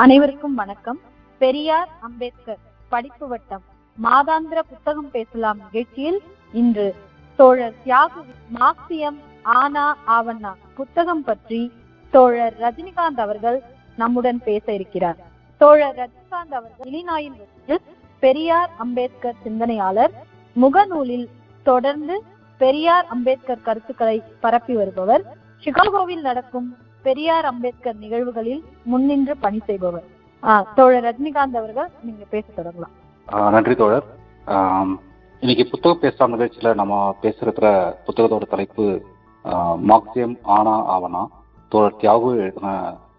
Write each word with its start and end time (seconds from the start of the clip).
அனைவருக்கும் 0.00 0.54
வணக்கம். 0.54 0.98
பெரியார் 1.38 1.88
அம்பேத்கர் 2.00 2.58
படிப்பு 2.88 3.28
வட்டம் 3.28 3.62
மாதாந்திர 3.98 4.62
புத்தகம் 4.62 5.10
பேசலாம் 5.10 5.58
நிகழ்ச்சியில் 5.58 6.20
இன்று 6.54 6.94
தோழர் 7.38 7.74
தியாகு 7.84 8.22
மார்க்சியம் 8.58 9.18
ஆனா 9.42 9.96
ஆவண்ணா 10.06 10.52
புத்தகம் 10.74 11.24
பற்றி 11.24 11.70
தோழர் 12.10 12.54
ரஜினிகாந்த் 12.60 13.20
அவர்கள் 13.20 13.62
நம்முடன் 13.96 14.38
பேச 14.38 14.72
இருக்கிறார். 14.72 15.16
தோழர் 15.60 15.96
ரஜினிகாந்த் 15.96 16.54
அவர்கள் 16.54 16.92
இலினாயில் 16.92 17.36
வசித்து 17.36 17.80
பெரியார் 18.20 18.70
அம்பேத்கர் 18.78 19.36
சிந்தனையாளர் 19.42 20.12
முகநூலில் 20.56 21.28
தொடர்ந்து 21.62 22.22
பெரியார் 22.58 23.06
அம்பேத்கர் 23.06 23.62
கருத்துக்களை 23.62 24.22
பரப்பி 24.40 24.76
வருபவர் 24.76 25.24
சிகாகோவில் 25.66 26.20
நடக்கும் 26.20 26.76
பெரியார் 27.04 27.46
அம்பேத்கர் 27.46 27.96
நிகழ்வுகளில் 27.96 28.62
முன்னின்று 28.84 29.34
பணி 29.38 29.60
செய்பவர். 29.66 30.06
தோழர் 30.76 31.04
ரஜினிகாந்த் 31.06 31.58
அவர்கள் 31.58 31.88
நீங்க 32.02 32.24
பேச 32.30 32.46
தொடங்கலாம் 32.56 32.94
நன்றி 33.52 33.74
தோழர். 33.76 34.06
இன்னைக்கு 35.42 35.64
புத்தகம் 35.66 36.02
பேசலாம் 36.02 36.32
நிகழ்ச்சியில 36.34 36.70
நம்ம 36.74 36.94
பேசுறதுல 37.22 37.68
புத்தகத்தோட 38.06 38.46
தலைப்பு 38.48 38.84
மார்க்சியம் 39.90 40.34
ஆனா 40.56 40.74
ஆவனா? 40.94 41.22
தோழர் 41.72 42.00
தியாகு 42.00 42.30
எழுதின 42.38 42.68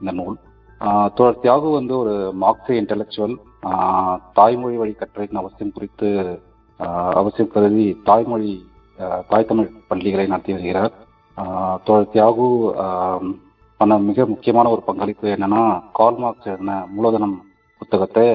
இந்த 0.02 0.12
நூல். 0.12 0.38
ஆஹ், 0.82 1.10
தோழர் 1.14 1.42
தியாகு 1.42 1.68
வந்து 1.74 1.94
ஒரு 1.98 2.14
மார்க்சிய 2.42 2.82
இன்டெலெக்சுவல் 2.82 3.36
தாய்மொழி 4.34 4.78
வழி 4.78 4.94
கற்றலின் 4.94 5.42
அவசியம் 5.42 5.74
குறித்து 5.74 6.10
ஆஹ், 6.80 7.14
அவசியம் 7.20 7.52
கருதி 7.52 7.88
தாய்மொழி 8.04 8.54
ஆஹ், 8.98 9.22
தாய் 9.30 9.46
தமிழ் 9.46 9.70
பள்ளிகளை 9.88 10.26
நடத்தி 10.28 10.54
வருகிறார். 10.54 10.94
ஆஹ், 11.38 11.78
தோழர் 11.84 12.14
தியாகு 12.14 12.48
பண்ண 13.82 13.94
மிக 14.08 14.26
முக்கியமான 14.32 14.70
ஒரு 14.74 14.82
பங்களிப்பு 14.88 15.28
என்னன்னா 15.36 15.62
கால்மார்க்ஸ் 16.00 16.50
எழுதின 16.50 16.74
மூலதனம் 16.96 17.38
புத்தகத்தை 17.82 18.26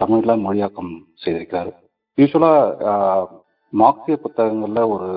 தமிழ்ல 0.00 0.34
மொழியாக்கம் 0.42 0.92
செய்திருக்காரு 1.22 1.72
யூஸ்வலா 2.18 2.52
மார்க்சிய 3.72 4.16
புத்தகங்கள்ல 4.24 4.80
ஒரு 4.94 5.08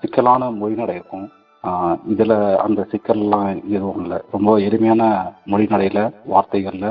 சிக்கலான 0.00 0.50
மொழிநடை 0.60 0.94
இருக்கும். 0.96 1.26
இதுல 2.12 2.32
அந்த 2.64 2.80
சிக்கல்லாம் 2.92 3.48
எதுவும் 3.74 4.00
இல்லை. 4.02 4.18
ரொம்ப 4.34 4.54
எளிமையான 4.66 5.02
மொழிநடையில 5.52 6.00
வார்த்தைகள்ல 6.32 6.88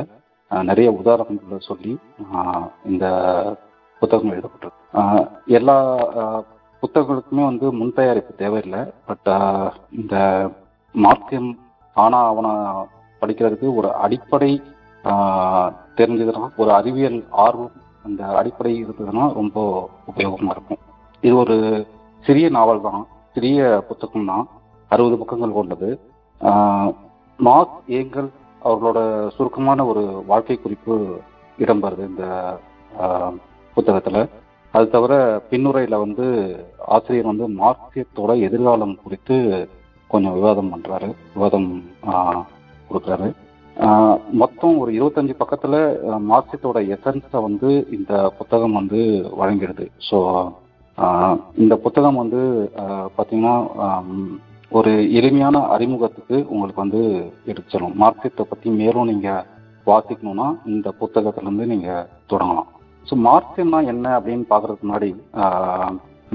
நிறைய 0.70 0.90
உதாரணங்களை 1.02 1.60
சொல்லி 1.68 1.94
இந்த 2.92 3.06
புத்தகம் 4.02 4.34
எழுதப்பட்டிருக்கு. 4.34 5.28
எல்லா 5.58 5.78
புத்தகங்களுக்குமே 6.84 7.44
வந்து 7.50 7.68
முன் 7.80 7.98
தயாரிப்பு 8.00 8.34
தேவையில்லை. 8.42 8.82
பட் 9.10 9.30
இந்த 10.00 10.16
மார்க்கியம் 10.96 11.52
ஆனா 11.94 12.20
அவனை 12.32 12.52
படிக்கிறதுக்கு 13.22 13.68
ஒரு 13.80 13.90
அடிப்படை 14.06 14.52
தெரிஞ்சதுன்னா 16.00 16.44
ஒரு 16.62 16.72
அறிவியல் 16.80 17.20
ஆர்வம் 17.46 17.76
அந்த 18.08 18.22
அடிப்படை 18.40 18.72
இருந்ததுன்னா 18.84 19.26
ரொம்ப 19.40 19.58
உபயோகமா 20.12 20.54
இருக்கும். 20.56 20.82
இது 21.24 21.36
ஒரு 21.44 21.58
சிறிய 22.26 22.48
நாவல் 22.58 22.86
தான். 22.88 23.02
சிறிய 23.36 23.60
புத்தகம் 23.88 24.30
தான். 24.32 24.46
அறுபது 24.92 25.16
பக்கங்கள் 25.20 25.58
கொண்டது. 25.58 25.90
மார்க் 27.40 27.78
ஏங்கல் 28.00 28.30
அவர்களோட 28.62 29.00
சுருக்கமான 29.36 29.86
ஒரு 29.92 30.04
வாழ்க்கை 30.32 30.58
குறிப்பு 30.58 30.96
இடம்பெறுது 31.58 32.04
இந்த 32.12 32.26
புத்தகத்துல. 33.78 34.18
அது 34.74 34.86
தவிர 34.96 35.14
பின்னுரையில 35.50 35.96
வந்து 36.06 36.26
ஆசிரியர் 36.96 37.32
வந்து 37.32 37.48
மார்க்சியத்தோட 37.62 38.32
எதிர்காலம் 38.48 38.96
குறித்து 39.04 39.38
கொஞ்சம் 40.14 40.38
விவாதம் 40.40 40.72
பண்றாரு. 40.74 41.10
விவாதம் 41.36 41.70
கொடுக்குறாரு. 42.90 43.30
மொத்தம் 44.42 44.76
ஒரு 44.82 44.92
இருபத்தஞ்சு 44.98 45.36
பக்கத்துல 45.40 45.76
மார்க்சியத்தோட 46.32 46.80
எசன்ஸை 46.96 47.40
வந்து 47.46 47.70
இந்த 47.98 48.14
புத்தகம் 48.40 48.78
வந்து 48.80 49.00
வழங்கிடுது. 49.40 49.86
ஸோ 50.08 50.18
இந்த 51.62 51.76
புத்தகம் 51.86 52.20
வந்து 52.24 52.42
பார்த்தீங்கன்னா 53.16 53.56
ஒரு 54.78 54.92
எளிமையான 55.20 55.58
அறிமுகத்துக்கு 55.76 56.38
உங்களுக்கு 56.52 56.84
வந்து 56.84 57.02
எடுத்து 57.52 57.74
செல்லும் 57.74 57.98
மார்க்சியத்தை 58.04 58.44
பத்தி 58.52 58.68
மேலும் 58.82 59.10
நீங்க 59.12 59.30
வாசிக்கணும்னா 59.88 60.48
இந்த 60.74 60.88
புத்தகத்துல 61.02 61.48
இருந்து 61.48 61.66
நீங்க 61.74 61.90
தொடங்கலாம். 62.32 62.70
ஸோ 63.08 63.16
மார்க்சியம்னா 63.28 63.80
என்ன 63.94 64.06
அப்படின்னு 64.20 64.46
பாக்குறதுக்கு 64.54 64.88
முன்னாடி 64.88 65.10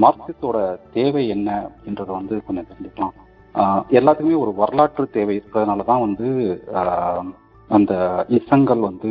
மார்க்சியத்தோட 0.03 0.57
தேவை 0.97 1.23
என்ன 1.35 1.49
அப்படின்றத 1.67 2.09
வந்து 2.19 2.35
கொஞ்சம் 2.47 2.69
தெரிஞ்சுக்கலாம். 2.69 3.15
எல்லாத்துக்குமே 3.99 4.41
ஒரு 4.43 4.51
வரலாற்று 4.61 5.05
தேவை 5.17 5.33
இருக்கிறதுனால 5.37 5.85
தான் 5.91 6.05
வந்து 6.05 6.27
அந்த 7.69 7.93
இசங்கள் 8.37 8.81
வந்து 8.89 9.09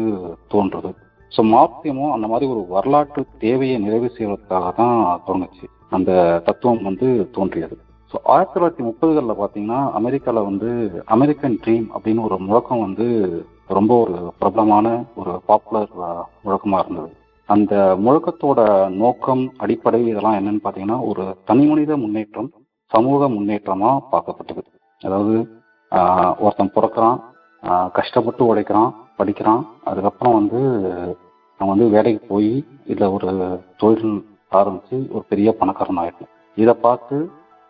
தோன்றுது. 0.52 0.90
ஸோ 1.32 1.40
மார்க்சியமும் 1.54 2.14
அந்த 2.14 2.26
மாதிரி 2.32 2.46
ஒரு 2.54 2.62
வரலாற்று 2.76 3.22
தேவையை 3.44 3.76
நிறைவு 3.84 4.08
செய்வதற்காக 4.16 4.70
தான் 4.80 4.96
தோணுச்சு 5.26 5.66
அந்த 5.96 6.10
தத்துவம் 6.46 6.86
வந்து 6.88 7.08
தோன்றியது. 7.36 7.76
ஸோ 8.12 8.16
ஆயிரத்தி 8.34 8.54
தொள்ளாயிரத்தி 8.54 8.84
முப்பதுகளில் 8.88 9.40
பார்த்தீங்கன்னா 9.40 9.80
அமெரிக்காவில் 9.98 10.48
வந்து 10.50 10.70
அமெரிக்கன் 11.16 11.56
ட்ரீம் 11.64 11.86
அப்படின்னு 11.94 12.26
ஒரு 12.28 12.36
முழக்கம் 12.48 12.84
வந்து 12.86 13.06
ரொம்ப 13.78 13.92
ஒரு 14.04 14.16
பிரபலமான 14.40 14.86
ஒரு 15.20 15.32
பாப்புலர் 15.48 15.90
முழக்கமாக 16.44 16.82
இருந்தது. 16.84 17.10
அந்த 17.48 17.74
முழக்கத்தோட 18.04 18.60
நோக்கம் 19.02 19.44
அடிப்படை 19.64 20.00
இதெல்லாம் 20.06 20.38
என்னன்னு 20.38 20.62
பார்த்தீங்கன்னா 20.64 20.98
ஒரு 21.10 21.24
தனி 21.50 21.64
மனித 21.70 21.92
முன்னேற்றம் 22.04 22.50
சமூக 22.92 23.28
முன்னேற்றமா 23.28 23.98
பார்க்கப்பட்டது 24.12 24.62
அதாவது 25.02 25.34
ஒருத்தன் 26.38 26.74
பிறக்கிறான் 26.74 27.18
கஷ்டப்பட்டு 27.92 28.46
உழைக்கிறான் 28.46 28.94
படிக்கிறான் 29.16 29.62
அதுக்கப்புறம் 29.84 30.34
வந்து 30.34 30.60
அவன் 31.60 31.68
வந்து 31.68 31.88
வேலைக்கு 31.90 32.26
போய் 32.26 32.64
இல்லை 32.84 33.12
ஒரு 33.12 33.60
தொழில் 33.76 34.24
ஆரம்பிச்சு 34.52 35.10
ஒரு 35.12 35.24
பெரிய 35.28 35.52
பணக்காரன் 35.52 35.96
ஆயிடணும் 35.96 36.34
இதை 36.56 36.74
பார்த்து 36.74 37.16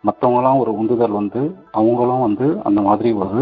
மற்றவங்களாம் 0.03 0.59
ஒரு 0.59 0.71
உந்துதல் 0.77 1.11
வந்து 1.11 1.55
அவங்களும் 1.71 2.19
வந்து 2.19 2.61
அந்த 2.63 2.81
மாதிரி 2.81 3.13
ஒரு 3.13 3.39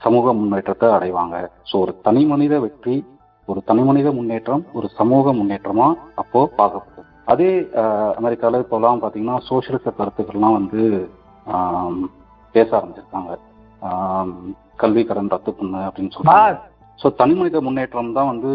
சமூக 0.00 0.32
முன்னேற்றத்தை 0.32 0.88
அடைவாங்க. 0.88 1.50
ஸோ 1.72 1.80
ஒரு 1.80 2.00
தனி 2.00 2.24
மனித 2.24 2.60
வெற்றி 2.60 3.04
ஒரு 3.48 3.62
தனி 3.64 3.82
மனித 3.82 4.12
முன்னேற்றம் 4.12 4.64
ஒரு 4.72 4.88
சமூக 4.88 5.32
முன்னேற்றமா 5.32 5.94
அப்போ 6.14 6.50
பார்க்கப்படும் 6.56 6.95
அதே 7.26 7.50
ஆஹ், 7.80 8.12
அமெரிக்கால 8.18 8.60
இப்போலாம் 8.64 9.00
பார்த்தீங்கன்னா 9.02 9.36
சோசியலிச 9.48 9.88
கருத்துக்கள்லாம் 9.92 10.58
வந்து 10.58 10.80
பேச 12.54 12.68
ஆரம்பிச்சிருக்காங்க. 12.78 13.32
கல்வி 14.76 15.02
கடன் 15.04 15.32
ரத்து 15.32 15.50
பண்ணு 15.52 15.80
அப்படின்னு 15.86 16.14
சொல்றாங்க. 16.14 16.54
ஸோ 17.00 17.06
தனி 17.18 17.34
மனித 17.34 17.60
முன்னேற்றம் 17.60 18.12
தான் 18.12 18.30
வந்து 18.32 18.52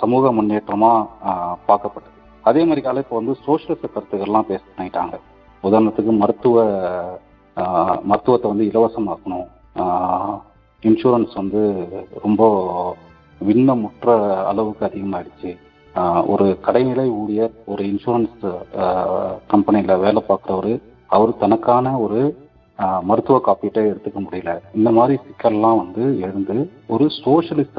சமூக 0.00 0.32
முன்னேற்றமா 0.32 0.90
பார்க்கப்பட்டது. 1.68 2.10
அதே 2.44 2.60
அமெரிக்கால 2.66 3.02
இப்போ 3.04 3.16
வந்து 3.18 3.34
சோசியலிச 3.44 3.84
கருத்துக்கள்லாம் 3.86 4.50
பேச 4.50 4.62
பண்ணிட்டாங்க 4.70 5.16
உதாரணத்துக்கு 5.64 6.12
மருத்துவ 6.20 6.56
மருத்துவத்தை 8.10 8.48
வந்து 8.52 8.68
இலவசமாக்கணும். 8.70 9.46
இன்சூரன்ஸ் 10.82 11.34
வந்து 11.36 11.60
ரொம்ப 12.24 12.42
விண்ணமுற்ற 13.40 14.08
அளவுக்கு 14.50 14.82
அதிகமாயிடுச்சு. 14.88 15.50
ஒரு 16.26 16.46
கடைநிலை 16.64 17.06
ஊழியர் 17.16 17.54
ஒரு 17.66 17.82
இன்சூரன்ஸ் 17.88 18.44
கம்பெனியில் 19.48 20.02
வேலை 20.04 20.22
பார்க்குறவர் 20.28 20.72
அவர் 21.10 21.32
தனக்கான 21.38 21.94
ஒரு 22.00 22.20
மருத்துவ 23.02 23.38
காப்பீட்டை 23.40 23.82
எடுத்துக்க 23.88 24.20
முடியல. 24.20 24.52
இந்த 24.74 24.90
மாதிரி 24.90 25.14
சிக்கல்லாம் 25.24 25.80
வந்து 25.80 26.04
எழுந்து 26.24 26.56
ஒரு 26.88 27.04
சோசியலிச 27.18 27.76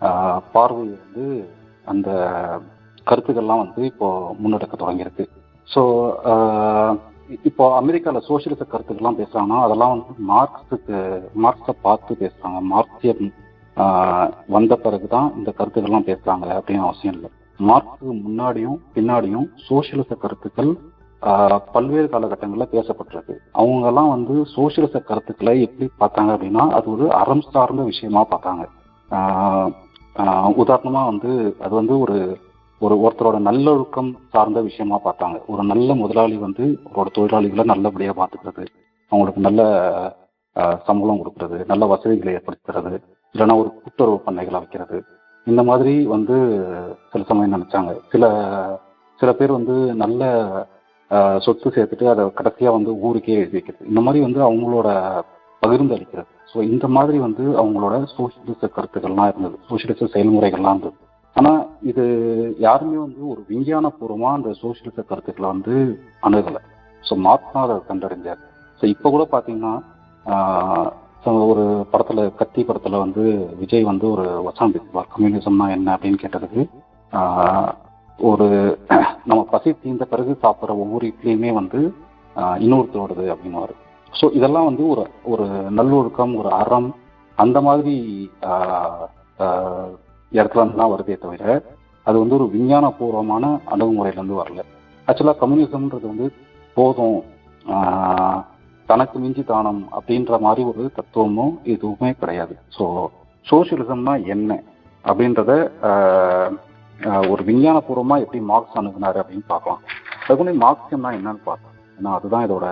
ஆஹ், 0.00 0.40
பார்வை 0.52 0.82
வந்து 0.94 1.26
அந்த 1.84 2.08
கருத்துக்கள்லாம் 3.06 3.62
வந்து 3.62 3.80
இப்போ 3.86 4.08
முன்னெடுக்க 4.40 4.74
தொடங்கியிருக்கு. 4.76 5.24
ஸோ 5.68 5.82
இப்போ 7.40 7.64
அமெரிக்காவில் 7.76 8.26
சோசியலிச 8.26 8.62
கருத்துக்கள்லாம் 8.64 9.18
பேசுகிறாங்கன்னா 9.18 9.60
அதெல்லாம் 9.62 9.94
வந்து 9.94 10.12
மார்க்ஸுக்கு 10.28 10.98
மார்க்ஸை 11.44 11.74
பார்த்து 11.82 12.18
பேசுகிறாங்க 12.20 12.60
மார்க்சியம் 12.72 13.22
வந்த 14.54 14.72
பிறகுதான் 14.84 15.28
இந்த 15.38 15.50
கருத்துக்கள்லாம் 15.58 16.08
பேசுறாங்க 16.10 16.46
அப்படின்னு 16.56 16.86
அவசியம் 16.88 17.16
இல்லை. 17.16 17.30
மார்க்கு 17.60 18.06
முன்னாடியும் 18.24 18.78
பின்னாடியும் 18.94 19.46
சோசியலிச 19.68 20.10
கருத்துக்கள் 20.24 20.72
பல்வேறு 21.74 22.08
காலகட்டங்களில் 22.12 22.72
பேசப்பட்டிருக்கு. 22.74 23.34
அவங்க 23.60 23.86
எல்லாம் 23.90 24.10
வந்து 24.14 24.34
சோசியலிச 24.54 24.96
கருத்துக்களை 25.10 25.54
எப்படி 25.66 25.86
பார்த்தாங்க 26.02 26.30
அப்படின்னா 26.36 26.64
அது 26.78 26.86
ஒரு 26.94 27.06
அறம் 27.20 27.44
சார்ந்த 27.54 27.84
விஷயமா 27.92 28.22
பார்த்தாங்க. 28.32 28.64
உதாரணமா 30.62 31.02
வந்து 31.10 31.30
அது 31.64 31.74
வந்து 31.80 31.94
ஒரு 32.04 32.18
ஒரு 32.80 32.94
ஒருத்தரோட 33.04 33.38
நல்லொழுக்கம் 33.48 34.10
சார்ந்த 34.32 34.60
விஷயமா 34.68 34.96
பார்த்தாங்க. 35.04 35.36
ஒரு 35.52 35.62
நல்ல 35.70 35.94
முதலாளி 36.00 36.36
வந்து 36.46 36.64
அவரோட 36.86 37.08
தொழிலாளிகளை 37.16 37.64
நல்லபடியா 37.72 38.12
பார்த்துக்கிறது 38.20 38.64
அவங்களுக்கு 39.12 39.42
நல்ல 39.48 39.62
சம்பளம் 40.88 41.20
கொடுக்கறது 41.20 41.58
நல்ல 41.70 41.84
வசதிகளை 41.92 42.32
ஏற்படுத்துறது 42.38 42.98
இல்லைன்னா 43.34 43.54
ஒரு 43.62 43.70
கூட்டுறவு 43.82 44.18
பண்ணைகளை 44.26 44.58
வைக்கிறது. 44.62 44.98
இந்த 45.46 45.62
மாதிரி 45.68 45.94
வந்து 46.14 46.36
சில 47.12 47.22
சமயம் 47.30 47.54
நினைச்சாங்க. 47.56 47.92
சில 48.12 48.24
சில 49.20 49.30
பேர் 49.38 49.58
வந்து 49.58 49.74
நல்ல 50.02 50.22
சொத்து 51.44 51.68
சேர்த்துட்டு 51.74 52.06
அதை 52.12 52.22
கடைசியாக 52.38 52.76
வந்து 52.76 52.92
ஊருக்கே 53.06 53.38
எழுதி 53.40 53.56
வைக்கிறது. 53.56 53.84
இந்த 53.90 54.00
மாதிரி 54.06 54.20
வந்து 54.26 54.40
அவங்களோட 54.48 54.88
பகிர்ந்து 55.62 55.96
அளிக்கிறது. 55.96 56.30
ஸோ 56.52 56.58
இந்த 56.72 56.86
மாதிரி 56.96 57.18
வந்து 57.26 57.44
அவங்களோட 57.60 57.94
சோசியலிச 58.16 58.68
கருத்துக்கள்லாம் 58.76 59.30
இருந்தது. 59.32 59.56
சோசியலிச 59.68 60.08
செயல்முறைகள்லாம் 60.14 60.74
இருந்தது. 60.74 60.98
ஆனால் 61.36 61.60
இது 61.90 62.04
யாருமே 62.66 62.96
வந்து 63.04 63.22
ஒரு 63.32 63.40
விஞ்ஞான 63.50 63.86
பூர்வமாக 63.98 64.38
அந்த 64.38 64.50
சோசியலிச 64.62 64.98
கருத்துக்களை 65.10 65.48
வந்து 65.54 65.74
அணுகலை. 66.26 66.60
ஸோ 67.04 67.16
மார்க்ஸ் 67.26 67.62
அதை 67.64 67.76
கண்டறிஞ்சார். 67.88 68.42
ஸோ 68.80 68.84
இப்போ 68.94 69.10
கூட 69.14 69.24
பார்த்தீங்கன்னா 69.32 69.74
ஒரு 71.46 71.62
படத்துல 71.90 72.20
கத்தி 72.34 72.62
படத்துல 72.64 72.98
வந்து 73.00 73.22
விஜய் 73.60 73.84
வந்து 73.84 74.06
ஒரு 74.10 74.24
வசனம் 74.46 74.74
பேசுவார் 74.74 75.12
கம்யூனிசம்னா 75.12 75.66
என்ன 75.74 75.94
அப்படின்னு 75.94 76.22
கேட்டதுக்கு 76.22 76.62
ஆஹ், 77.12 77.70
ஒரு 78.18 78.46
நம்ம 79.26 79.40
பசி 79.50 79.70
தீர்ந்த 79.76 80.04
பிறகு 80.06 80.32
சாப்பிட்ற 80.42 80.72
ஒவ்வொரு 80.82 81.04
இட்லியுமே 81.10 81.50
வந்து 81.54 81.80
இன்னொருத்தரோடது 82.60 83.24
அப்படின்னு 83.32 83.60
ஸோ 84.12 84.26
இதெல்லாம் 84.34 84.68
வந்து 84.68 84.84
ஒரு 84.88 85.02
ஒரு 85.26 85.46
நல்லொழுக்கம் 85.72 86.34
ஒரு 86.36 86.50
அறம் 86.58 86.88
அந்த 87.38 87.58
மாதிரி 87.62 87.94
இடத்துல 90.32 90.60
இருந்து 90.60 90.80
தான் 90.80 90.92
வருதே 90.92 91.16
தவிர 91.18 91.44
அது 92.06 92.16
வந்து 92.20 92.36
ஒரு 92.38 92.46
விஞ்ஞான 92.52 92.86
பூர்வமான 92.96 93.44
வரல. 94.38 94.60
ஆக்சுவலாக 95.08 95.40
கம்யூனிசம்ன்றது 95.40 96.06
வந்து 96.10 96.26
போதும் 96.76 97.16
ஆஹ், 97.66 98.40
தனக்கு 98.90 99.16
மிஞ்சி 99.24 99.42
தானம் 99.50 99.82
அப்படின்ற 99.96 100.38
மாதிரி 100.46 100.62
ஒரு 100.70 100.82
தத்துவமும் 100.96 101.54
எதுவுமே 101.74 102.10
கிடையாது. 102.22 102.54
ஸோ 102.76 102.84
சோசியலிசம்னா 103.46 104.14
என்ன 104.34 104.50
அப்படின்றத 105.04 105.52
ஒரு 107.32 107.42
விஞ்ஞானபூர்வமா 107.48 108.16
எப்படி 108.24 108.40
மார்க்ஸ் 108.50 108.76
அணுகுனாரு 108.80 109.18
அப்படின்னு 109.22 109.46
பார்க்கலாம். 109.52 109.80
அதுக்கு 110.26 110.54
மார்க்சியம்னா 110.66 111.10
என்னன்னு 111.18 111.42
பார்க்கலாம். 111.48 111.78
ஏன்னா 111.98 112.10
அதுதான் 112.18 112.44
இதோட 112.46 112.66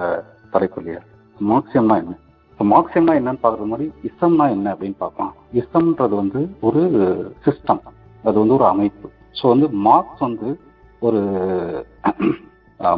தலைப்பு 0.54 0.78
இல்லையா 0.80 1.00
மார்க்சியம்னா 1.36 1.96
என்ன? 2.02 2.14
இப்போ 2.50 2.64
மார்க்சியம்னா 2.72 3.14
என்னன்னு 3.20 3.42
பார்க்குறது 3.44 3.72
மாதிரி 3.72 3.86
இசம்னா 4.08 4.46
என்ன 4.56 4.66
அப்படின்னு 4.74 4.98
பார்க்கலாம். 5.04 5.34
இசம்ன்றது 5.60 6.14
வந்து 6.22 6.40
ஒரு 6.68 6.82
சிஸ்டம் 7.46 7.82
அது 8.28 8.36
வந்து 8.42 8.56
ஒரு 8.58 8.66
அமைப்பு. 8.72 9.06
ஸோ 9.38 9.44
வந்து 9.52 9.68
மார்க்ஸ் 9.88 10.22
வந்து 10.28 10.48
ஒரு 11.06 11.20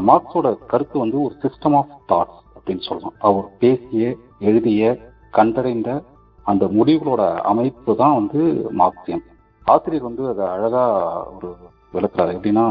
மார்க்ஸோட 0.09 0.49
கருத்து 0.73 0.97
வந்து 1.05 1.17
ஒரு 1.27 1.35
சிஸ்டம் 1.45 1.77
ஆஃப் 1.81 1.95
தாட்ஸ் 2.11 2.41
அப்படின்னு 2.65 2.89
சொல்றோம் 2.89 3.17
அவர் 3.29 3.47
பேசிய 3.63 4.05
எழுதிய 4.49 4.83
கண்டறிந்த 5.37 5.91
அந்த 6.47 6.65
முடிவுகளோட 6.77 7.23
அமைப்பு 7.51 7.93
தான் 8.01 8.15
வந்து 8.19 8.41
மார்க்சியம். 8.81 9.23
ஆசிரியர் 9.67 10.07
வந்து 10.09 10.25
அதை 10.33 10.45
அழகா 10.55 10.85
ஒரு 11.35 11.49
விளக்குறாரு. 11.95 12.33
எப்படின்னா 12.37 12.65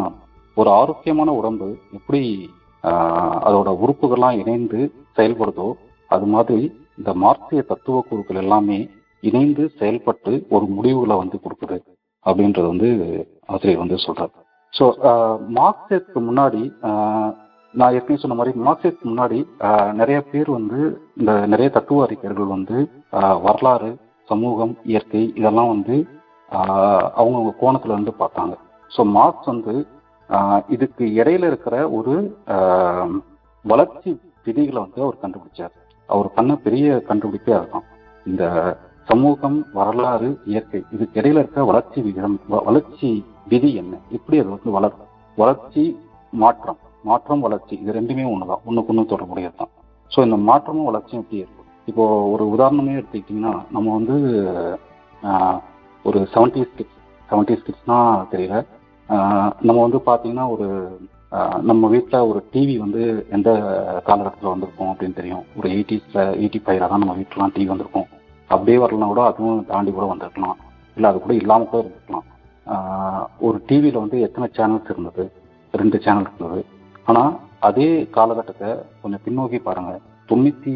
ஒரு 0.58 0.70
ஆரோக்கியமான 0.80 1.30
உடம்பு 1.40 1.68
எப்படி 1.98 2.22
அதோட 3.46 3.70
உறுப்புகள்லாம் 3.84 4.40
இணைந்து 4.42 4.80
செயல்படுதோ 5.18 5.68
அது 6.10 6.26
மாதிரி 6.34 6.60
இந்த 7.00 7.12
மார்க்சிய 7.26 7.62
தத்துவ 7.72 8.02
குழுக்கள் 8.10 8.42
எல்லாமே 8.44 8.80
இணைந்து 9.24 9.64
செயல்பட்டு 9.80 10.34
ஒரு 10.56 10.66
முடிவுகளை 10.78 11.18
வந்து 11.24 11.40
கொடுக்குது 11.44 11.80
அப்படின்றது 12.26 12.68
வந்து 12.74 12.92
ஆசிரியர் 13.54 13.84
வந்து 13.84 14.00
சொல்றாரு. 14.08 14.34
ஸோ 14.74 14.86
மார்க்சியத்துக்கு 15.60 16.22
முன்னாடி 16.30 16.64
நான் 17.80 17.94
ஏற்கனவே 17.98 18.22
சொன்ன 18.22 18.36
மாதிரி 18.40 18.54
மார்க்சிஸ்ட் 18.66 19.08
முன்னாடி 19.10 19.38
நிறைய 20.00 20.18
பேர் 20.32 20.50
வந்து 20.58 20.80
இந்த 21.20 21.32
நிறைய 21.54 21.68
தத்துவ 21.78 22.04
அறிஞர்கள் 22.06 22.54
வந்து 22.56 22.78
வரலாறு 23.46 23.92
சமூகம் 24.28 24.74
இயற்கை 24.92 25.24
இதெல்லாம் 25.40 25.72
வந்து 25.76 25.96
அவங்கவுங்க 27.20 27.54
கோணத்துல 27.62 27.96
இருந்து 27.96 28.14
பார்த்தாங்க. 28.22 28.54
ஸோ 28.92 29.02
மார்க்ஸ் 29.18 29.50
வந்து 29.54 29.74
இதுக்கு 30.76 31.04
இடையில 31.20 31.50
இருக்கிற 31.52 31.76
ஒரு 31.98 32.14
வளர்ச்சி 33.66 34.12
விதிகளை 34.48 34.80
வந்து 34.86 35.00
அவர் 35.06 35.22
கண்டுபிடிச்சார். 35.24 35.74
அவர் 36.10 36.30
பண்ண 36.38 36.52
பெரிய 36.68 36.88
கண்டுபிடிப்பே 37.10 37.54
அதுதான். 37.58 37.88
இந்த 38.26 38.44
சமூகம் 39.08 39.60
வரலாறு 39.80 40.30
இயற்கை 40.52 40.80
இதுக்கு 40.96 41.20
இடையில 41.22 41.42
இருக்க 41.44 41.66
வளர்ச்சி 41.72 42.00
விகிதம் 42.08 42.40
வளர்ச்சி 42.70 43.10
விதி 43.52 43.70
என்ன? 43.82 43.94
எப்படி 44.18 44.38
அது 44.42 44.50
வந்து 44.56 44.72
வளர் 44.78 44.98
வளர்ச்சி 45.38 45.84
மாற்றம்? 46.34 46.80
மாற்றம் 47.10 47.46
வளர்ச்சி 47.46 47.74
இது 47.84 47.98
ரெண்டுமே 48.00 48.26
ஒண்ணுதான். 48.34 48.64
ஒண்ணுக்கு 48.68 48.92
ஒண்ணு 48.94 49.12
தொடர்புடையது 49.14 49.56
தான் 49.62 49.72
ஸோ 50.14 50.20
இந்த 50.28 50.38
மாற்றமும் 50.50 50.90
வளர்ச்சியும் 50.90 51.24
எப்படி 51.24 51.42
இருக்கும். 51.44 51.70
இப்போ 51.92 52.04
ஒரு 52.34 52.44
உதாரணமே 52.56 52.94
எடுத்துக்கிட்டிங்கன்னா 53.00 53.54
நம்ம 53.76 53.88
வந்து 53.98 54.16
ஒரு 56.06 56.20
செவன்டி 56.34 56.62
ஸ்கிட்ஸ் 56.70 57.00
செவன்டி 57.30 57.56
ஸ்கிட்ஸ்னா 57.60 57.98
தெரியல. 58.34 58.56
நம்ம 59.68 59.80
வந்து 59.86 60.00
பார்த்தீங்கன்னா 60.10 60.46
ஒரு 60.56 60.68
நம்ம 61.70 61.88
வீட்டில் 61.94 62.28
ஒரு 62.30 62.40
டிவி 62.54 62.76
வந்து 62.84 63.02
எந்த 63.36 63.50
காலகட்டத்தில் 64.08 64.52
வந்திருக்கும் 64.52 64.92
அப்படின்னு 64.92 65.18
தெரியும். 65.20 65.46
ஒரு 65.60 65.68
எயிட்டிஸில் 65.76 66.20
எயிட்டி 66.42 66.60
ஃபைவ்ல 66.64 66.90
தான் 66.92 67.02
நம்ம 67.04 67.16
வீட்டிலாம் 67.20 67.54
டிவி 67.56 67.70
வந்திருக்கும். 67.72 68.08
அப்படியே 68.50 68.78
வரலனா 68.84 69.08
கூட 69.12 69.22
அதுவும் 69.30 69.64
தாண்டி 69.72 69.92
கூட 69.98 70.06
வந்திருக்கலாம். 70.12 70.58
இல்லை 70.98 71.08
அது 71.12 71.20
கூட 71.24 71.34
இல்லாமல் 71.42 71.70
கூட 71.72 71.80
இருந்திருக்கலாம். 71.84 72.28
ஒரு 73.48 73.58
டிவியில் 73.70 74.04
வந்து 74.04 74.18
எத்தனை 74.28 74.48
சேனல்ஸ் 74.58 74.92
இருந்தது? 74.94 75.26
ரெண்டு 75.74 75.98
சேனல் 76.06 76.28
இருந்தது. 76.30 76.60
ஆனால் 77.08 77.34
அதே 77.68 77.88
காலகட்டத்தை 78.18 78.70
கொஞ்சம் 79.02 79.24
பின்னோக்கி 79.26 79.60
பாருங்க. 79.68 79.94
தொண்ணூற்றி 80.30 80.74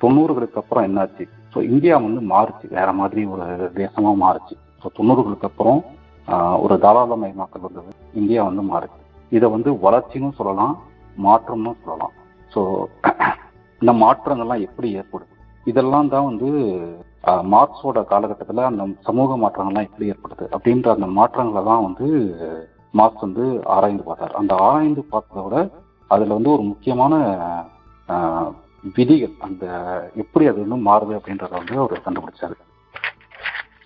தொண்ணூறுகளுக்கு 0.00 0.60
அப்புறம் 0.62 0.86
என்னாச்சு? 0.88 1.24
ஸோ 1.52 1.58
இந்தியா 1.72 1.94
வந்து 2.06 2.22
மாறுச்சு. 2.32 2.66
வேற 2.78 2.88
மாதிரி 3.00 3.22
ஒரு 3.34 3.46
தேசமா 3.82 4.10
மாறுச்சு. 4.24 4.54
ஸோ 4.82 4.88
தொண்ணூறுகளுக்கு 4.98 5.48
அப்புறம் 5.50 5.80
ஒரு 6.64 6.74
தாராளமயமாக்கல் 6.84 7.66
வந்தது. 7.66 7.90
இந்தியா 8.20 8.40
வந்து 8.48 8.62
மாறுச்சு. 8.72 9.00
இதை 9.32 9.46
வந்து 9.56 9.70
வளர்ச்சின்னு 9.86 10.30
சொல்லலாம் 10.40 10.74
மாற்றம்னு 11.16 11.72
சொல்லலாம். 11.84 12.14
ஸோ 12.52 12.60
இந்த 13.82 13.92
மாற்றங்கள்லாம் 14.02 14.64
எப்படி 14.66 14.88
ஏற்படுது? 15.00 15.32
இதெல்லாம் 15.66 16.10
தான் 16.12 16.28
வந்து 16.30 16.48
மார்க்ஸோட 17.52 17.98
காலகட்டத்தில் 18.12 18.68
அந்த 18.68 18.82
சமூக 19.08 19.36
மாற்றங்கள்லாம் 19.42 19.88
எப்படி 19.88 20.10
ஏற்படுது? 20.12 20.44
அப்படின்ற 20.56 20.88
அந்த 20.96 21.08
மாற்றங்களை 21.18 21.62
தான் 21.70 21.84
வந்து 21.86 22.06
மார்க்ஸ் 22.98 23.24
வந்து 23.26 23.44
ஆராய்ந்து 23.74 24.04
பார்த்தார். 24.08 24.38
அந்த 24.40 24.52
ஆராய்ந்து 24.66 25.02
பார்த்ததோட 25.14 25.54
அதுல 26.10 26.36
வந்து 26.38 26.50
ஒரு 26.56 26.64
முக்கியமான 26.72 27.14
விதிகள் 28.96 29.34
அந்த 29.46 29.64
எப்படி 30.22 30.44
அது 30.50 30.58
வந்து 30.64 30.78
மாறுது 30.88 31.14
அப்படின்றத 31.18 31.54
வந்து 31.60 31.76
அவர் 31.84 32.04
கண்டுபிடிச்சாரு. 32.06 32.56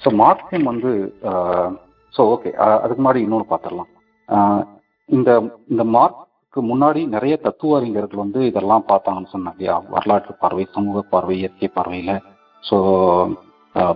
ஸோ 0.02 0.08
மார்க்சியம் 0.22 0.68
வந்து 0.72 0.90
ஸோ 2.14 2.20
ஓகே 2.34 2.50
அதுக்கு 2.82 3.00
முன்னாடி 3.02 3.22
இன்னொன்று 3.24 3.46
பார்த்துடலாம். 3.52 3.90
இந்த 5.08 5.30
இந்த 5.72 5.84
மார்க்க்கு 5.96 6.60
முன்னாடி 6.70 7.00
நிறைய 7.14 7.34
தத்துவ 7.46 7.76
அறிஞர்கள் 7.78 8.24
வந்து 8.24 8.40
இதெல்லாம் 8.50 8.88
பார்த்தாங்கன்னு 8.90 9.32
சொன்னாங்க 9.34 9.58
இல்லையா? 9.58 9.76
வரலாற்று 9.94 10.34
பார்வை 10.42 10.64
சமூக 10.76 11.02
பார்வை 11.12 11.36
இயற்கை 11.40 11.68
பார்வையில். 11.78 12.16
ஸோ 12.68 12.76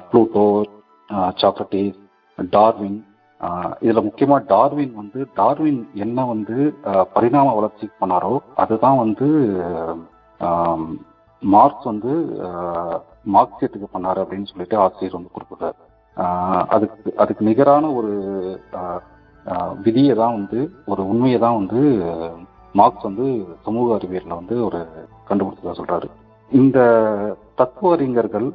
ப்ளூட்டோ 0.09 0.45
சாக்ரட்டிஸ் 1.43 1.99
டார்வின் 2.39 2.99
இதுல 3.81 4.03
முக்கியமா 4.05 4.37
டார்வின் 4.47 4.95
வந்து 4.95 5.29
டார்வின் 5.35 5.81
என்ன 5.95 6.25
வந்து 6.25 6.57
பரிணாம 7.15 7.55
வளர்ச்சி 7.55 7.89
பண்ணாரோ 8.01 8.35
அதுதான் 8.55 8.97
வந்து 8.97 9.29
மார்க்ஸ் 11.43 11.85
வந்து 11.85 12.13
மார்க்சியத்துக்கு 13.33 13.89
பண்ணாரு 13.93 14.19
அப்படின்னு 14.23 14.45
சொல்லிட்டு 14.45 14.77
ஆசிரியர் 14.79 15.17
வந்து 15.17 15.35
குறிப்பிட்டார் 15.35 15.81
அதுக்கு 16.69 17.13
அதுக்கு 17.17 17.45
நிகரான 17.45 17.93
ஒரு 17.93 18.13
விதியை 19.83 20.15
தான் 20.15 20.33
வந்து 20.33 20.61
ஒரு 20.87 21.03
உண்மையை 21.07 21.39
தான் 21.39 21.57
வந்து 21.57 21.81
மார்க்ஸ் 22.75 23.03
வந்து 23.03 23.27
சமூக 23.63 23.95
அறிவியல்ல 23.95 24.35
வந்து 24.35 24.65
ஒரு 24.65 24.81
கண்டுபிடிச்சதா 25.29 25.75
சொல்றாரு. 25.77 26.09
இந்த 26.51 26.79
தத்துவ 27.55 27.93
அறிஞர்கள் 27.93 28.49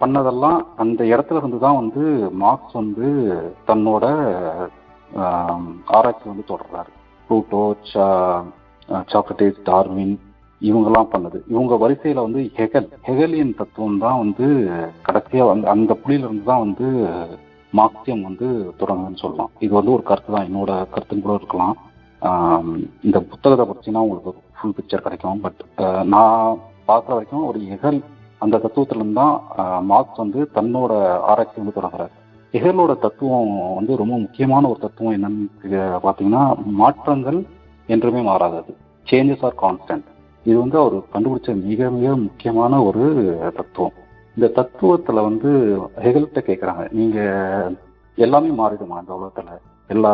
பண்ணதெல்லாம் 0.00 0.60
அந்த 0.82 1.00
இடத்துல 1.12 1.40
இருந்து 1.40 1.58
தான் 1.64 1.80
வந்து 1.80 2.02
மார்க்ஸ் 2.42 2.78
வந்து 2.80 3.08
தன்னோட 3.68 4.04
ஆராய்ச்சி 5.96 6.26
வந்து 6.32 6.44
தொடர்றாரு. 6.52 6.90
ப்ளூட்டோ 7.28 7.62
சாக்ரட்டிஸ் 9.12 9.58
டார்வின் 9.68 10.14
இவங்கெல்லாம் 10.68 11.10
பண்ணது. 11.14 11.38
இவங்க 11.54 11.74
வரிசையில 11.82 12.22
வந்து 12.26 12.40
ஹெகல். 12.58 12.88
ஹெகலியன் 13.08 13.58
தத்துவம் 13.58 14.00
தான் 14.04 14.20
வந்து 14.24 14.46
கடைசியா 15.08 15.44
வந்து 15.52 15.66
அந்த 15.74 15.92
புள்ளியிலிருந்து 16.02 16.44
தான் 16.50 16.64
வந்து 16.66 16.86
மார்க்சியம் 17.72 18.26
வந்து 18.28 18.46
தொடங்குதுன்னு 18.80 19.22
சொல்லலாம். 19.24 19.50
இது 19.64 19.72
வந்து 19.78 19.94
ஒரு 19.96 20.04
கருத்து 20.10 20.34
தான். 20.34 20.48
என்னோட 20.48 20.72
கருத்துன்னு 20.94 21.24
கூட 21.26 21.34
இருக்கலாம். 21.40 21.76
இந்த 23.06 23.18
புத்தகத்தை 23.32 23.64
படிச்சீங்கன்னா 23.66 24.04
உங்களுக்கு 24.06 24.32
ஃபுல் 24.58 24.76
பிக்சர் 24.78 25.04
கிடைக்கும். 25.06 25.42
பட் 25.46 25.60
நான் 26.14 26.58
பார்க்குற 26.88 27.12
வரைக்கும் 27.16 27.48
ஒரு 27.50 27.60
ஹெகல் 27.72 28.00
அந்த 28.40 28.60
தத்துவத்திலிருந்து 28.62 29.18
தான் 29.20 29.34
மார்க்ஸ் 29.90 30.22
வந்து 30.22 30.40
தன்னோட 30.56 30.92
ஆராய்ச்சி 31.30 31.56
வந்து 31.60 31.76
தொடங்குறாரு. 31.78 32.12
ஹெகலோட 32.54 32.92
தத்துவம் 33.04 33.48
வந்து 33.78 33.92
ரொம்ப 34.02 34.14
முக்கியமான 34.24 34.68
ஒரு 34.72 34.78
தத்துவம் 34.84 35.16
என்னன்னு 35.16 35.46
பார்த்தீங்கன்னா 36.04 36.42
மாற்றங்கள் 36.82 37.40
என்றுமே 37.88 38.20
மாறாதது. 38.28 38.72
சேஞ்சஸ் 39.06 39.44
ஆர் 39.48 39.60
கான்ஸ்டன்ட் 39.64 40.08
இது 40.46 40.56
வந்து 40.62 40.76
அவர் 40.82 40.96
கண்டுபிடிச்ச 41.14 41.54
மிக 41.68 41.90
மிக 41.96 42.14
முக்கியமான 42.26 42.80
ஒரு 42.88 43.04
தத்துவம். 43.58 43.96
இந்த 44.36 44.48
தத்துவத்துல 44.58 45.22
வந்து 45.28 45.50
ஹெகல்கிட்ட 46.04 46.42
கேட்குறாங்க 46.48 46.82
நீங்க 46.98 47.18
எல்லாமே 48.18 48.50
மாறிடுமா 48.60 48.96
இந்த 49.02 49.12
உலகத்துல? 49.18 49.50
எல்லா 49.90 50.12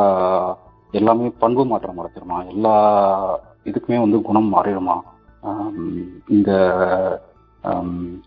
எல்லாமே 0.94 1.28
பண்பு 1.42 1.62
மாற்றம் 1.70 2.00
அடைச்சிருமா 2.00 2.38
எல்லா 2.52 2.74
இதுக்குமே 3.70 3.98
வந்து 4.04 4.18
குணம் 4.28 4.50
மாறிடுமா? 4.54 4.96
இந்த 6.34 6.50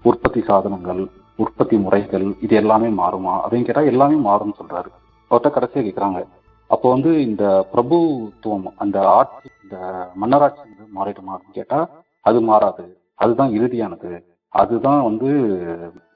உற்பத்தி 0.10 0.42
சாதனங்கள் 0.50 1.02
உற்பத்தி 1.44 1.76
முறைகள் 1.78 2.26
இது 2.46 2.54
எல்லாமே 2.62 2.90
மாறுமா? 3.02 3.34
அப்படின்னு 3.42 3.68
கேட்டால் 3.68 3.92
எல்லாமே 3.92 4.18
மாறும்னு 4.28 4.60
சொல்றாரு. 4.60 4.90
அவர்கிட்ட 5.32 5.50
கடைசியாக 5.56 5.86
கேட்குறாங்க 5.88 6.22
அப்போ 6.70 6.88
வந்து 6.94 7.12
இந்த 7.28 7.44
பிரபுத்துவம் 7.74 8.66
அந்த 8.84 8.98
ஆட்சி 9.18 9.50
இந்த 9.64 9.78
மன்னராட்சி 10.22 10.62
வந்து 10.64 10.88
மாறிடுமா 10.98 11.34
அப்படின்னு 11.36 11.60
கேட்டால் 11.60 11.86
அது 12.30 12.40
மாறாது. 12.50 12.86
அதுதான் 13.24 13.54
இறுதியானது. 13.58 14.12
அதுதான் 14.54 15.02
வந்து 15.10 15.30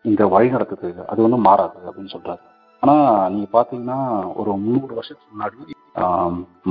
இந்த 0.10 0.22
வழி 0.34 0.50
நடக்குது. 0.56 0.90
அது 1.12 1.20
வந்து 1.26 1.40
மாறாது 1.48 1.80
அப்படின்னு 1.88 2.14
சொல்றாரு. 2.16 2.44
ஆனா 2.84 2.96
நீங்க 3.34 3.48
பாத்தீங்கன்னா 3.58 4.00
ஒரு 4.42 4.52
முந்நூறு 4.64 4.94
வருஷத்துக்கு 5.00 5.34
முன்னாடி 5.34 5.60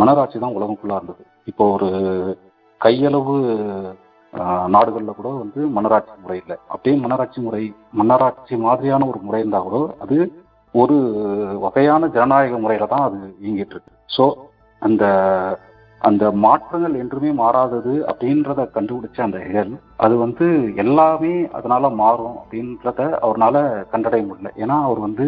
மன்னராட்சி 0.01 0.39
தான் 0.45 0.57
உலகம் 0.59 0.79
ஃபுல்லா 0.79 0.99
இருந்தது. 1.01 1.25
இப்போ 1.51 1.65
ஒரு 1.77 1.91
கையளவு 2.81 3.37
நாடுகளில் 4.75 5.19
கூட 5.19 5.29
வந்து 5.43 5.61
மன்னராட்சி 5.77 6.15
முறை 6.25 6.37
இல்லை. 6.43 6.57
அப்படியே 6.73 6.95
மன்னராட்சி 7.05 7.41
முறை 7.47 7.63
மன்னராட்சி 8.01 8.55
மாதிரியான 8.67 9.07
ஒரு 9.13 9.21
முறை 9.27 9.41
இருந்தால் 9.43 9.67
கூட 9.69 9.79
அது 10.05 10.19
ஒரு 10.75 10.97
வகையான 11.65 12.09
ஜனநாயக 12.17 12.59
முறையில 12.65 12.89
தான் 12.93 13.07
அது 13.09 13.19
இயங்கிட்டு 13.43 13.75
இருக்கு. 13.77 13.93
ஸோ 14.17 14.25
அந்த 14.83 15.05
அந்த 16.01 16.25
மாற்றங்கள் 16.45 16.95
என்றுமே 17.01 17.31
மாறாதது 17.41 17.95
அப்படின்றத 18.11 18.61
கண்டுபிடிச்ச 18.77 19.19
அந்த 19.25 19.39
ஹெகல் 19.47 19.73
அது 20.05 20.15
வந்து 20.25 20.47
எல்லாமே 20.83 21.33
அதனால 21.59 21.91
மாறும் 22.03 22.37
அப்படின்றத 22.43 23.01
அவரால் 23.27 23.61
கண்டடைய 23.93 24.23
முடியல. 24.29 24.53
ஏன்னா 24.63 24.77
அவர் 24.87 25.01
வந்து 25.07 25.27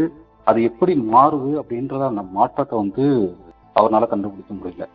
அது 0.50 0.60
எப்படி 0.70 0.92
மாறுது 1.16 1.50
அப்படின்றத 1.62 2.02
அந்த 2.12 2.24
மாற்றத்தை 2.38 2.76
வந்து 2.82 3.04
அவரால் 3.80 4.12
கண்டுபிடிக்க 4.12 4.52
முடியல. 4.60 4.86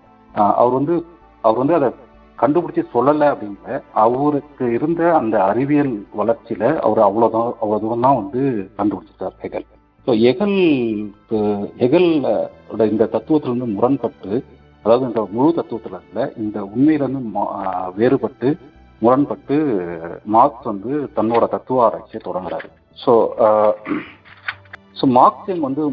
அவர் 0.61 0.73
வந்து 0.79 0.95
அவர் 1.43 1.61
வந்து 1.61 1.77
அதை 1.79 1.89
கண்டுபிடிச்சு 2.38 2.84
சொல்லல 2.94 3.29
அப்படிங்கிற 3.32 3.72
அவருக்கு 4.03 4.65
இருந்த 4.75 5.01
அந்த 5.20 5.36
அறிவியல் 5.46 5.91
வளர்ச்சியில 6.15 6.65
அவர் 6.82 7.01
அவ்வளவுதான் 7.06 7.50
அவ்வளவு 7.62 7.82
தூரம் 7.84 8.06
தான் 8.06 8.20
வந்து 8.22 8.41
கண்டுபிடிச்சிட்டார் 8.77 9.36
ஹெகல். 9.44 9.65
ஸோ 10.08 10.13
எகல் 10.29 10.58
எகல் 11.86 12.10
இந்த 12.91 13.06
தத்துவத்திலிருந்து 13.13 13.67
முரண்பட்டு 13.74 14.32
அதாவது 14.86 15.08
இந்த 15.08 15.22
முழு 15.32 15.50
தத்துவத்துல 15.56 16.00
இல்ல 16.06 16.20
இந்த 16.38 16.58
உண்மையிலிருந்து 16.72 17.22
மா- 17.32 17.51
வேறுபட்டு 17.98 18.50
முரண்பட்டு 19.01 19.56
மார்க்ஸ் 20.34 20.70
வந்து 20.70 20.91
தன்னோட 21.17 21.46
தத்துவ 21.50 21.84
ஆராய்ச்சியை 21.86 22.22
தொடங்குறாரு. 22.22 22.70
ஸோ 22.98 23.12
ஸோ 24.98 25.06
மார்க்சியம் 25.17 25.65
வந்து 25.65 25.84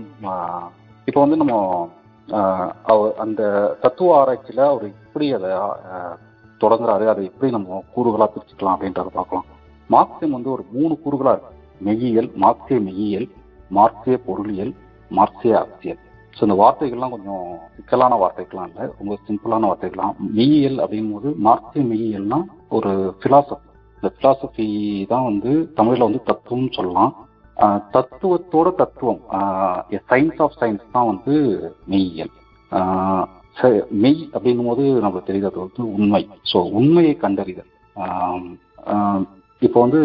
இப்போ 1.08 1.20
வந்து 1.20 1.40
நம்ம 1.40 1.54
அவர் 2.88 3.10
அந்த 3.18 3.42
தத்துவ 3.82 4.14
ஆராய்ச்சியில 4.20 4.62
அவர் 4.68 4.84
எப்படி 4.90 5.26
அதை 5.32 5.50
தொடங்குறாரு 6.62 7.04
அதை 7.12 7.22
எப்படி 7.30 7.50
நம்ம 7.56 7.80
கூறுகளா 7.94 8.26
பிரிச்சுக்கலாம் 8.32 8.74
அப்படின்றத 8.76 9.10
பார்க்கலாம். 9.18 9.46
மார்க்சியம் 9.90 10.36
வந்து 10.36 10.50
ஒரு 10.56 10.64
மூணு 10.76 10.94
கூறுகளா 11.04 11.32
இருக்கு. 11.36 11.52
மெய்யியல் 11.86 12.30
மார்க்சிய 12.44 12.78
மெய்யியல் 12.88 13.28
மார்க்சிய 13.78 14.16
பொருளியல் 14.26 14.72
மார்க்சிய 15.10 15.52
அரசியல். 15.62 16.00
ஸோ 16.36 16.40
இந்த 16.46 16.56
வார்த்தைகள்லாம் 16.62 17.14
கொஞ்சம் 17.14 17.44
சிக்கலான 17.76 18.16
வார்த்தைகள்லாம் 18.22 18.68
இல்லை. 18.70 18.84
ரொம்ப 19.00 19.18
சிம்பிளான 19.26 19.68
வார்த்தைகள்லாம். 19.70 20.14
மெய்யியல் 20.38 20.78
அப்படிங்கும்போது 20.84 21.30
மார்க்சிய 21.46 21.84
மெய்யியல்னா 21.90 22.40
ஒரு 22.76 22.92
பிலாசபி 23.22 23.60
இந்த 23.98 24.08
பிலாசபி 24.16 24.66
தான் 25.12 25.28
வந்து 25.30 25.52
தமிழில் 25.78 26.06
வந்து 26.06 26.20
தத்துவம்னு 26.30 26.72
சொல்லலாம். 26.78 27.12
தத்துவத்தோட 27.94 28.68
தத்துவம் 28.80 29.20
சயின்ஸ் 30.10 30.40
ஆஃப் 30.44 30.58
சயின்ஸ் 30.60 30.92
தான் 30.96 31.08
வந்து 31.10 31.34
மெய்யியல். 31.92 32.32
ஆஹ் 33.56 33.82
மெய் 34.02 34.20
அப்படிங்கும் 34.34 34.68
போது 34.70 34.84
நம்மளுக்கு 35.02 35.28
தெரியுது 35.30 35.64
வந்து 35.64 35.82
உண்மை. 35.96 36.22
ஸோ 36.50 36.58
உண்மையை 36.78 37.14
கண்டறிதல். 37.24 37.70
இப்போ 39.62 39.78
வந்து 39.84 40.00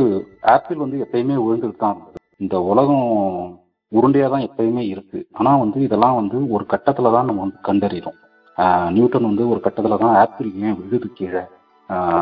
ஆப்பிள் 0.56 0.84
வந்து 0.84 0.98
எப்பயுமே 1.06 1.38
விழுந்துட்டு 1.46 1.82
தான் 1.84 1.96
இருந்தது 1.96 2.18
இந்த 2.44 2.56
உலகம் 2.72 3.08
உருண்டையாக 3.92 4.32
தான் 4.34 4.46
எப்பயுமே 4.48 4.84
இருக்கு. 4.94 5.20
ஆனா 5.38 5.52
வந்து 5.64 5.80
இதெல்லாம் 5.88 6.18
வந்து 6.20 6.38
ஒரு 6.56 6.64
கட்டத்துல 6.74 7.12
தான் 7.16 7.28
நம்ம 7.30 7.44
வந்து 7.46 7.60
கண்டறிகிறோம் 7.70 8.18
நியூட்டன் 8.96 9.30
வந்து 9.30 9.44
ஒரு 9.52 9.60
கட்டத்துல 9.66 9.98
தான் 10.04 10.16
ஆப்பிள் 10.22 10.50
ஏன் 10.66 10.78
விழுது 10.80 11.10
கீழே? 11.20 11.44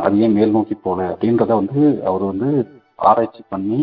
அது 0.05 0.15
ஏன் 0.25 0.35
மேல் 0.37 0.55
நோக்கி 0.57 0.75
போல? 0.85 0.99
அப்படின்றத 1.13 1.53
வந்து 1.61 1.79
அவர் 2.09 2.23
வந்து 2.31 2.49
ஆராய்ச்சி 2.99 3.41
பண்ணி 3.53 3.79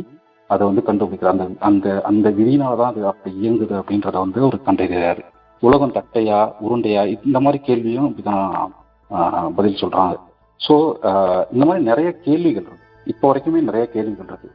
அதை 0.51 0.63
வந்து 0.71 0.83
கண்டுபிடிக்கிறார். 0.89 1.35
அந்த 1.37 1.47
அந்த 1.69 1.87
அந்த 2.11 2.27
விதியினால 2.39 2.77
தான் 2.81 2.93
அது 2.93 3.03
அப்படி 3.13 3.31
இயங்குது 3.43 3.75
அப்படின்றத 3.81 4.17
வந்து 4.25 4.41
அவர் 4.47 4.67
கண்டறிகிறாரு. 4.69 5.23
உலகம் 5.67 5.95
தட்டையா 5.97 6.41
உருண்டையா? 6.65 7.03
இந்த 7.29 7.39
மாதிரி 7.45 7.59
கேள்வியும் 7.69 8.09
இப்படிதான் 8.11 8.49
பதில் 9.57 9.81
சொல்றாங்க. 9.83 10.15
ஸோ 10.61 10.75
இந்த 11.55 11.65
மாதிரி 11.69 11.83
நிறைய 11.91 12.09
கேள்விகள் 12.27 12.67
இருக்கு. 12.69 12.83
இப்போ 13.13 13.25
வரைக்குமே 13.31 13.61
நிறைய 13.69 13.85
கேள்விகள் 13.95 14.31
இருக்கு. 14.31 14.51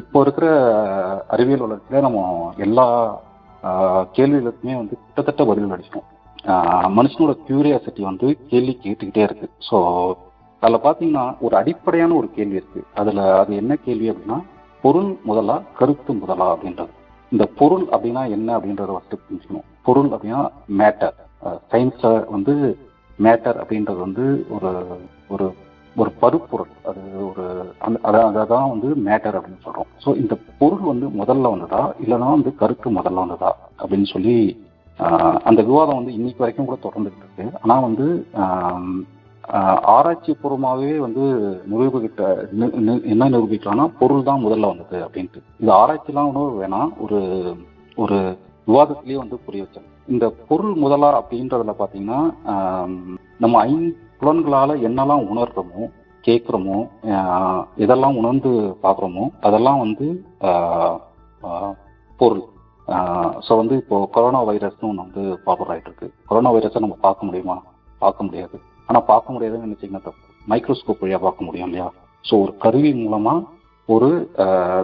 இப்போ 0.00 0.18
இருக்கிற 0.24 0.46
அறிவியல் 1.34 1.64
வளர்ச்சியில 1.64 2.00
நம்ம 2.06 2.20
எல்லா 2.66 2.86
கேள்விகளுக்குமே 4.16 4.74
வந்து 4.80 4.94
கிட்டத்தட்ட 5.02 5.44
பதில் 5.50 5.74
அடிச்சோம் 5.76 6.08
மனுஷனோட 6.98 7.32
கியூரியாசிட்டி 7.46 8.02
வந்து 8.08 8.26
கேள்வி 8.50 8.72
கேட்டுக்கிட்டே 8.84 9.22
இருக்கு. 9.28 9.46
ஸோ 9.68 9.76
அதில் 10.62 10.84
பார்த்தீங்கன்னா 10.86 11.24
ஒரு 11.46 11.54
அடிப்படையான 11.60 12.14
ஒரு 12.20 12.28
கேள்வி 12.36 12.58
இருக்கு. 12.60 12.80
அதுல 13.00 13.20
அது 13.42 13.52
என்ன 13.62 13.72
கேள்வி 13.86 14.06
அப்படின்னா 14.12 14.38
பொருள் 14.84 15.10
முதலா 15.28 15.56
கருத்து 15.78 16.12
முதலா 16.22 16.48
அப்படின்றது. 16.54 16.92
இந்த 17.32 17.44
பொருள் 17.60 17.86
அப்படின்னா 17.94 18.22
என்ன 18.36 18.48
அப்படின்றத 18.56 18.92
ஃபஸ்ட்டு 18.96 19.22
புரிஞ்சுக்கணும். 19.22 19.68
பொருள் 19.84 20.08
அப்படின்னா 20.08 20.48
மேட்டர் 20.78 21.12
சயின்ஸ 21.70 22.30
வந்து 22.30 22.78
மேட்டர் 23.22 23.62
அப்படின்றது 23.62 23.98
வந்து 23.98 24.46
ஒரு 24.48 24.86
ஒரு 25.28 25.54
ஒரு 25.96 26.10
பருப்பொருள். 26.10 26.68
அது 26.84 27.28
ஒரு 27.28 27.72
அந்த 27.78 27.98
அத- 28.02 28.56
வந்து 28.56 28.88
மேட்டர் 28.88 29.40
அப்படின்னு 29.40 29.60
சொல்றோம். 29.64 30.04
ஸோ 30.04 30.16
இந்த 30.16 30.36
பொருள் 30.58 30.78
வந்து 30.78 31.06
முதல்ல 31.06 31.50
வந்ததா? 31.50 31.94
இல்லைன்னா 32.04 32.30
வந்து 32.30 32.54
கருத்து 32.54 32.90
முதல்ல 32.90 33.14
வந்ததா? 33.14 33.56
அப்படின்னு 33.78 34.04
சொல்லி 34.04 34.66
அந்த 35.44 35.62
விவாதம் 35.62 35.96
வந்து 35.96 36.12
இன்னைக்கு 36.12 36.38
வரைக்கும் 36.38 36.66
கூட 36.66 36.78
தொடர்ந்துட்டு 36.82 37.34
இருக்கு. 37.34 37.58
ஆனா 37.62 37.80
வந்து 37.80 38.26
ஆராய்ச்சி 39.82 40.36
பூர்வமாகவே 40.42 40.96
வந்து 40.96 41.22
நிரூபிக்கிட்ட 41.72 42.46
நி- 42.60 43.04
என்ன 43.04 43.28
நிரூபிக்கலாம்னா 43.28 43.90
பொருள் 43.98 44.22
தான் 44.22 44.44
முதல்ல 44.44 44.60
வந்தது 44.60 45.04
அப்படின்ட்டு. 45.04 45.42
இது 45.58 45.72
ஆராய்ச்சிலாம் 45.72 46.34
ஒன்றும் 46.34 46.62
வேணாம். 46.62 46.92
ஒரு 46.98 47.42
ஒரு 47.96 48.38
விவாதத்திலேயே 48.66 49.18
வந்து 49.22 49.36
புரிய 49.46 49.64
வச்சாங்க 49.64 49.90
இந்த 50.14 50.26
பொருள் 50.48 50.74
முதலா 50.84 51.10
அப்படின்றதுல 51.20 51.74
பாத்தீங்கன்னா 51.80 52.20
நம்ம 53.44 53.54
ஐந்து 53.70 53.92
புலன்களால 54.20 54.76
என்னெல்லாம் 54.88 55.26
உணர்றோமோ 55.32 55.82
கேட்குறோமோ 56.24 56.78
எதெல்லாம் 57.84 58.18
உணர்ந்து 58.20 58.50
பார்க்குறோமோ 58.84 59.24
அதெல்லாம் 59.46 59.80
வந்து 59.84 60.06
பொருள். 62.20 62.44
ஸோ 63.46 63.52
வந்து 63.60 63.74
இப்போ 63.82 63.96
கொரோனா 64.14 64.40
வைரஸ்னு 64.48 64.88
ஒன்று 64.90 65.04
வந்து 65.04 65.22
பாப்புலர் 65.46 65.72
ஆகிட்டு 65.74 65.90
இருக்கு 65.90 66.08
கொரோனா 66.30 66.50
வைரஸை 66.54 66.80
நம்ம 66.84 66.96
பார்க்க 67.06 67.28
முடியுமா? 67.28 67.56
பார்க்க 68.02 68.26
முடியாது. 68.26 68.56
ஆனால் 68.88 69.06
பார்க்க 69.10 69.34
முடியாதுன்னு 69.34 69.66
நினைச்சீங்கன்னா 69.66 70.04
தப்பு. 70.06 70.24
மைக்ரோஸ்கோப் 70.52 71.02
வழியாக 71.02 71.22
பார்க்க 71.26 71.46
முடியும் 71.48 71.68
இல்லையா? 71.68 71.88
ஸோ 72.24 72.34
ஒரு 72.44 72.52
கருவி 72.64 72.90
மூலமாக 73.02 73.46
ஒரு 73.88 74.10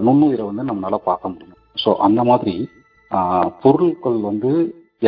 நுண்ணுயிரை 0.07 0.45
வந்து 0.51 0.65
நம்மளால 0.71 0.99
பார்க்க 1.11 1.33
முடியும். 1.33 1.59
ஸோ 1.83 1.93
அந்த 2.07 2.21
மாதிரி 2.31 2.55
பொருட்கள் 3.63 4.19
வந்து 4.31 4.51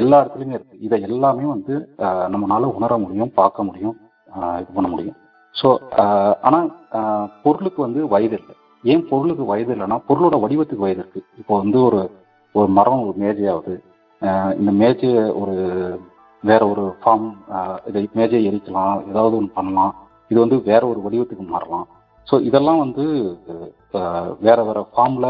எல்லா 0.01 0.19
இடத்துலையுமே 0.23 0.57
இருக்கு. 0.57 0.77
இதை 0.87 0.97
எல்லாமே 1.09 1.45
வந்து 1.55 1.75
நம்மளால 2.35 2.71
உணர 2.79 2.93
முடியும் 3.05 3.33
பார்க்க 3.41 3.69
முடியும் 3.69 3.97
இது 4.61 4.71
பண்ண 4.77 4.89
முடியும். 4.93 5.17
ஸோ 5.55 5.69
ஆனால் 6.49 6.69
பொருளுக்கு 7.45 7.81
வந்து 7.87 8.01
வயது 8.15 8.37
இல்லை. 8.41 8.55
ஏன் 8.93 9.05
பொருளுக்கு 9.11 9.45
வயது 9.53 9.73
இல்லைன்னா 9.75 9.99
பொருளோட 10.09 10.37
வடிவத்துக்கு 10.45 10.87
வயது 10.87 11.03
இருக்கு. 11.03 11.21
இப்போ 11.41 11.55
வந்து 11.63 11.79
ஒரு 11.89 12.01
ஒரு 12.55 12.69
மரம் 12.79 13.05
ஒரு 13.09 13.17
மேஜையாவது 13.25 13.75
இந்த 14.61 14.71
மேஜையை 14.83 15.23
ஒரு 15.43 15.55
வேற 16.45 16.63
ஒரு 16.73 16.85
ஃபார்ம் 17.01 17.29
இதை 17.91 18.03
மேஜையை 18.21 18.43
எரிக்கலாம் 18.51 18.97
ஏதாவது 19.11 19.35
ஒன்று 19.41 19.57
பண்ணலாம். 19.59 19.93
இது 20.31 20.39
வந்து 20.45 20.59
வேற 20.71 20.83
ஒரு 20.93 21.01
வடிவத்துக்கு 21.05 21.45
மாறலாம். 21.55 21.87
ஸோ 22.29 22.35
இதெல்லாம் 22.49 22.83
வந்து 22.85 23.05
வேற 24.47 24.59
வேற 24.69 24.81
ஃபார்ம்ல 24.93 25.29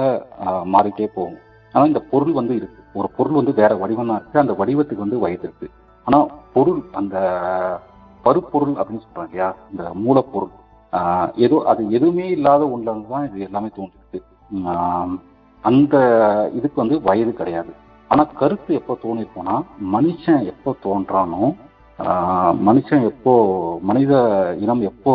மாறிட்டே 0.75 1.09
போகும். 1.17 1.39
ஆனா 1.75 1.85
இந்த 1.91 2.01
பொருள் 2.13 2.35
வந்து 2.39 2.55
இருக்கு. 2.61 2.81
ஒரு 2.99 3.09
பொருள் 3.17 3.39
வந்து 3.39 3.53
வேற 3.61 3.73
வடிவம் 3.83 4.11
தான் 4.11 4.21
இருக்கு. 4.21 4.43
அந்த 4.43 4.55
வடிவத்துக்கு 4.61 5.05
வந்து 5.05 5.23
வயது 5.25 5.45
இருக்கு. 5.49 5.69
ஆனா 6.07 6.19
பொருள் 6.55 6.81
அந்த 7.01 7.17
பருப்பொருள் 8.25 8.75
அப்படின்னு 8.81 9.05
சொல்றாங்க 9.05 9.31
இல்லையா? 9.31 9.51
இந்த 9.73 9.85
மூலப்பொருள். 10.05 10.53
ஏதோ 11.45 11.57
அது 11.71 11.83
எதுவுமே 11.97 12.27
இல்லாத 12.37 12.63
ஒன்றுல 12.75 13.13
தான் 13.13 13.27
இது 13.29 13.47
எல்லாமே 13.49 13.69
தோன்றிருக்கு. 13.79 14.21
அந்த 15.65 15.97
இதுக்கு 16.59 16.79
வந்து 16.83 16.97
வயது 17.09 17.33
கிடையாது. 17.41 17.73
ஆனா 18.11 18.23
கருத்து 18.41 18.71
எப்போ 18.81 18.95
தோணிருக்கோம்னா 19.05 19.57
மனுஷன் 19.95 20.43
எப்போ 20.53 20.71
தோன்றானோ 20.87 21.45
மனுஷன் 22.69 23.03
எப்போ 23.11 23.33
மனித 23.89 24.13
இனம் 24.65 24.83
எப்போ 24.91 25.13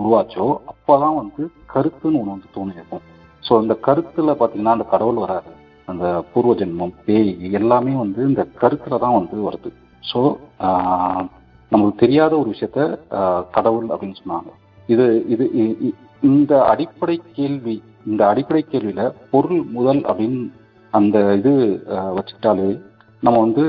உருவாச்சோ 0.00 0.46
அப்போதான் 0.72 1.16
வந்து 1.20 1.42
கருத்துன்னு 1.72 2.20
ஒன்று 2.20 2.34
வந்து 2.34 2.54
தோணிருக்கும். 2.56 3.02
ஸோ 3.42 3.52
இந்த 3.62 3.74
கருத்துல 3.86 4.34
பாத்தீங்கன்னா 4.40 4.76
அந்த 4.76 4.86
கடவுள் 4.92 5.24
வராது 5.24 5.50
அந்த 5.90 6.06
பூர்வ 6.32 6.52
ஜென்மம் 6.54 6.94
பேய் 7.06 7.30
எல்லாமே 7.58 7.92
வந்து 8.02 8.20
இந்த 8.30 8.42
கருத்துல 8.60 8.98
தான் 9.04 9.18
வந்து 9.18 9.36
வருது. 9.48 9.70
ஸோ 10.02 10.20
நமக்கு 11.72 11.94
தெரியாத 12.02 12.32
ஒரு 12.38 12.48
விஷயத்த 12.54 12.80
கடவுள் 13.56 13.86
அப்படின்னு 13.92 14.20
சொன்னாங்க. 14.22 14.50
இது 14.88 15.04
இது 15.28 15.44
இ- 15.62 15.76
இ- 15.88 15.96
இந்த 16.22 16.52
அடிப்படை 16.72 17.16
கேள்வி 17.36 17.76
இந்த 18.06 18.22
அடிப்படை 18.28 18.62
கேள்வியில 18.66 19.02
பொருள் 19.32 19.62
முதல் 19.76 20.02
அப்படின்னு 20.10 20.40
அந்த 20.92 21.16
இது 21.40 21.52
வச்சுக்கிட்டாலே 22.16 22.68
நம்ம 23.22 23.36
வந்து 23.38 23.64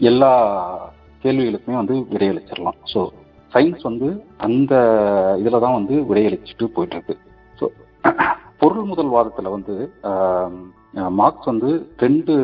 எல்லா 0.00 0.32
கேள்விகளுக்குமே 1.24 1.76
வந்து 1.80 1.96
விடையளிச்சிடலாம். 2.12 2.78
ஸோ 2.92 3.00
சயின்ஸ் 3.52 3.82
வந்து 3.82 4.08
அந்த 4.46 4.72
இதில் 5.40 5.62
தான் 5.64 5.78
வந்து 5.78 5.94
விடையளிச்சுட்டு 6.10 6.66
போயிட்டு 6.76 6.96
இருக்கு. 6.98 7.14
ஸோ 7.58 7.64
பொருள் 8.60 8.88
முதல் 8.90 9.12
வாதத்தில் 9.14 9.54
வந்து 9.54 9.74
மார்க்ஸ் 11.18 11.50
வந்து 11.50 11.70
ரெண்டு 12.04 12.34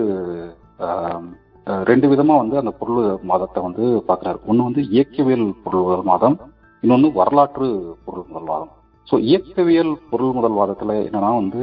ரெண்டு 1.91 2.07
விதமா 2.13 2.35
வந்து 2.43 2.57
அந்த 2.61 2.73
பொருள் 2.81 3.03
மாதத்தை 3.31 3.61
வந்து 3.67 3.85
பார்க்குறாரு. 4.09 4.39
ஒன்று 4.49 4.69
வந்து 4.69 4.83
இயக்கவியல் 4.95 5.47
பொருள் 5.65 5.85
முதல் 5.87 6.09
மாதம் 6.11 6.37
இன்னொன்று 6.83 7.09
வரலாற்று 7.21 7.69
பொருள் 8.07 8.29
முதல் 8.31 8.51
வாதம் 8.53 8.73
ஸோ 9.09 9.17
இயக்கவியல் 9.31 9.93
பொருள் 10.11 10.37
முதல் 10.39 10.59
வாதத்துல 10.61 10.97
என்னன்னா 11.09 11.33
வந்து 11.41 11.63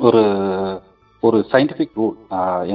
ஒரு 0.00 0.22
ஒரு 1.22 1.38
சயின்டிபிக் 1.52 1.96
ரூல் 2.00 2.16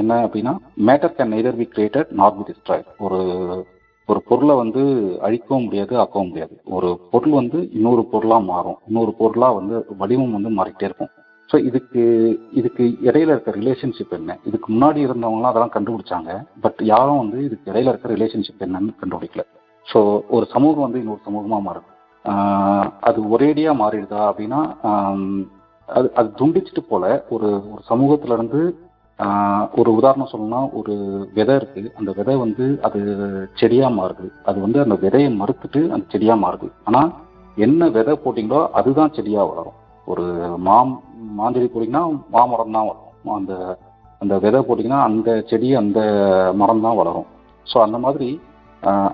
என்ன 0.00 0.12
அப்படின்னா 0.24 0.54
matter 0.88 1.14
can 1.18 1.32
neither 1.34 1.60
be 1.60 1.66
created 1.74 2.10
not 2.20 2.36
be 2.38 2.44
destroyed 2.48 2.90
ஒரு 3.06 3.20
ஒரு 4.08 4.20
பொருளை 4.28 4.54
வந்து 4.62 4.82
அழிக்கவும் 5.26 5.64
முடியாது 5.66 5.94
ஆக்கவும் 6.02 6.28
முடியாது. 6.30 6.54
ஒரு 6.76 6.88
பொருள் 7.12 7.34
வந்து 7.38 7.58
இன்னொரு 7.76 8.02
பொருளா 8.12 8.38
மாறும். 8.50 8.78
இன்னொரு 8.88 9.12
பொருளா 9.20 9.48
வந்து 9.58 9.76
வடிவம் 10.00 10.34
வந்து 10.36 10.50
மாறிக்கிட்டே 10.58 10.88
இருக்கும். 10.88 11.12
ஸோ 11.54 11.58
இதுக்கு 11.68 12.02
இதுக்கு 12.52 12.84
இடையில 13.08 13.32
இருக்க 13.34 13.50
ரிலேஷன்ஷிப் 13.58 14.14
என்ன? 14.16 14.32
இதுக்கு 14.48 14.68
முன்னாடி 14.72 14.98
இருந்தவங்களாம் 15.06 15.50
அதெல்லாம் 15.50 15.74
கண்டுபிடிச்சாங்க. 15.74 16.30
பட் 16.64 16.80
யாரும் 16.90 17.20
வந்து 17.20 17.38
இதுக்கு 17.46 17.70
இடையில 17.72 17.92
இருக்க 17.92 18.08
ரிலேஷன்ஷிப் 18.14 18.64
என்னன்னு 18.66 18.92
கண்டுபிடிக்கல. 19.02 19.42
ஸோ 19.86 20.00
ஒரு 20.36 20.46
சமூகம் 20.54 20.84
வந்து 20.86 21.00
இன்னொரு 21.02 21.20
சமூகமாக 21.26 21.64
மாறுது. 21.66 21.90
அது 23.00 23.20
ஒரேடியாக 23.34 23.80
மாறிடுதா 23.82 24.20
அப்படின்னா 24.30 24.60
அது 25.88 26.10
அது 26.18 26.28
துண்டிச்சுட்டு 26.40 26.84
போல 26.90 27.04
ஒரு 27.36 27.48
ஒரு 27.72 27.82
சமூகத்திலிருந்து 27.90 28.62
ஒரு 29.80 29.92
உதாரணம் 29.98 30.32
சொல்லணும்னா 30.32 30.62
ஒரு 30.80 30.96
விதை 31.38 31.56
இருக்கு. 31.60 31.84
அந்த 31.98 32.10
விதை 32.18 32.36
வந்து 32.44 32.66
அது 32.88 33.00
செடியா 33.62 33.90
மாறுது. 34.00 34.28
அது 34.48 34.58
வந்து 34.66 34.80
அந்த 34.86 34.98
விதையை 35.06 35.30
மறுத்துட்டு 35.40 35.82
அந்த 35.94 36.04
செடியா 36.16 36.36
மாறுது. 36.44 36.70
ஆனா 36.84 37.04
என்ன 37.56 37.90
விதை 37.98 38.16
போட்டிங்களோ 38.26 38.62
அதுதான் 38.80 39.16
செடியா 39.20 39.42
வளரும். 39.52 39.78
ஒரு 40.06 40.24
மாம் 40.58 40.90
மாஞ்செடி 41.38 41.68
போட்டிங்கன்னா 41.68 42.04
மாமரம் 42.36 42.74
தான் 42.76 42.88
வளரும். 42.90 43.12
அந்த 43.38 43.54
அந்த 44.20 44.34
விதை 44.44 44.60
போட்டிங்கன்னா 44.66 45.00
அந்த 45.08 45.30
செடி 45.50 45.68
அந்த 45.82 46.00
மரம் 46.60 46.84
தான் 46.86 46.98
வளரும். 47.00 47.28
ஸோ 47.66 47.76
அந்த 47.86 47.98
மாதிரி 48.04 48.28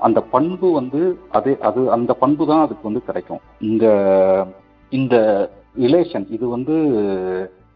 அந்த 0.07 0.19
பண்பு 0.35 0.69
வந்து 0.79 1.01
அதே 1.39 1.53
அது 1.69 1.81
அந்த 1.97 2.13
பண்பு 2.23 2.45
தான் 2.51 2.65
அதுக்கு 2.65 2.89
வந்து 2.89 3.03
கிடைக்கும். 3.09 3.43
இந்த 3.69 3.85
இந்த 4.93 5.17
ரிலேஷன் 5.85 6.27
இது 6.37 6.47
வந்து 6.55 6.77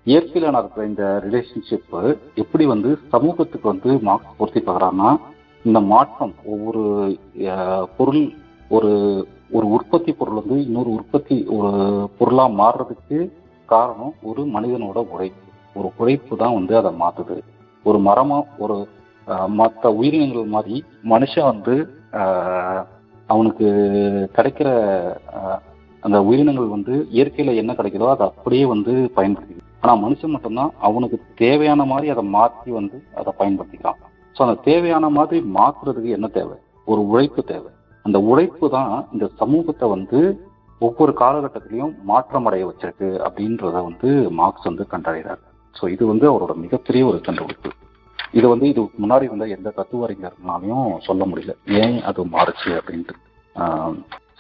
இயற்கையில 0.07 0.49
நடக்கிற 0.57 0.85
இந்த 0.91 1.05
ரிலேஷன்ஷிப் 1.27 1.95
எப்படி 2.43 2.65
வந்து 2.73 2.91
சமூகத்துக்கு 3.15 3.67
வந்து 3.73 3.91
மார்க்ஸ் 4.09 4.39
பொருத்தி 4.41 4.61
பார்க்குறாங்கன்னா 4.63 5.11
இந்த 5.65 5.81
மாற்றம் 5.93 6.35
ஒவ்வொரு 6.55 6.83
பொருள் 7.99 8.25
ஒரு 8.77 8.91
ஒரு 9.57 9.67
உற்பத்தி 9.77 10.13
பொருள் 10.19 10.41
வந்து 10.41 10.57
இன்னொரு 10.67 10.91
உற்பத்தி 10.99 11.37
ஒரு 11.57 11.71
பொருளாக 12.19 12.57
மாறுறதுக்கு 12.61 13.19
காரணம் 13.69 14.15
ஒரு 14.31 14.43
மனிதனோட 14.55 14.99
உழைப்பு. 15.15 15.43
ஒரு 15.79 15.89
உழைப்பு 16.01 16.35
தான் 16.43 16.57
வந்து 16.59 16.75
அதை 16.81 16.91
மாத்துது. 17.03 17.37
ஒரு 17.87 17.99
மரமா 18.09 18.39
ஒரு 18.65 18.77
மற்ற 19.59 19.91
உயிரினங்கள் 19.99 20.53
மாதிரி 20.55 20.77
மனுஷன் 21.13 21.51
வந்து 21.53 21.75
அவனுக்கு 23.33 23.67
கிடைக்கிற 24.37 24.69
அந்த 26.03 26.17
உயிரினங்கள் 26.29 26.75
வந்து 26.75 26.95
இயற்கையில 27.17 27.55
என்ன 27.61 27.73
கிடைக்குதோ 27.79 28.09
அதை 28.15 28.25
அப்படியே 28.31 28.65
வந்து 28.73 28.95
பயன்படுத்தி 29.19 29.63
ஆனா 29.85 29.93
மனுஷன் 30.03 30.35
மட்டும்தான் 30.35 30.73
அவனுக்கு 30.89 31.17
தேவையான 31.43 31.85
மாதிரி 31.93 32.09
அதை 32.15 32.25
மாற்றி 32.37 32.71
வந்து 32.79 32.97
அதை 33.21 33.33
பயன்படுத்திக்கிறான். 33.41 33.99
ஸோ 34.37 34.41
அந்த 34.47 34.57
தேவையான 34.69 35.09
மாதிரி 35.17 35.41
மாத்துறதுக்கு 35.57 36.11
என்ன 36.17 36.29
தேவை? 36.39 36.57
ஒரு 36.87 37.01
உழைப்பு 37.11 37.41
தேவை. 37.53 37.71
அந்த 38.05 38.19
உழைப்பு 38.31 38.67
தான் 38.77 38.93
இந்த 39.15 39.27
சமூகத்தை 39.41 39.87
வந்து 39.95 40.21
ஒவ்வொரு 40.87 41.13
காலகட்டத்திலையும் 41.23 41.95
மாற்றம் 42.11 42.47
அடைய 42.49 42.65
வச்சிருக்கு 42.69 43.09
அப்படின்றத 43.27 43.77
வந்து 43.89 44.09
மார்க்ஸ் 44.41 44.69
வந்து 44.71 44.85
கண்டறிகிறார் 44.93 45.43
ஸோ 45.77 45.85
இது 45.95 46.05
வந்து 46.13 46.27
அவரோட 46.31 46.53
மிகப்பெரிய 46.65 47.03
ஒரு 47.11 47.19
கண்டுபிடிப்பு. 47.27 47.71
இது 48.39 48.47
வந்து 48.53 48.67
இது 48.73 48.83
முன்னாடி 49.03 49.27
வந்த 49.33 49.47
எந்த 49.57 49.69
தத்துவ 49.79 50.07
அறிஞர்னாலையும் 50.07 50.89
சொல்ல 51.07 51.23
முடியல. 51.31 51.53
ஏன் 51.83 51.97
அது 52.09 52.25
மாறுச்சு 52.35 52.71
அப்படின்ட்டு. 52.81 53.15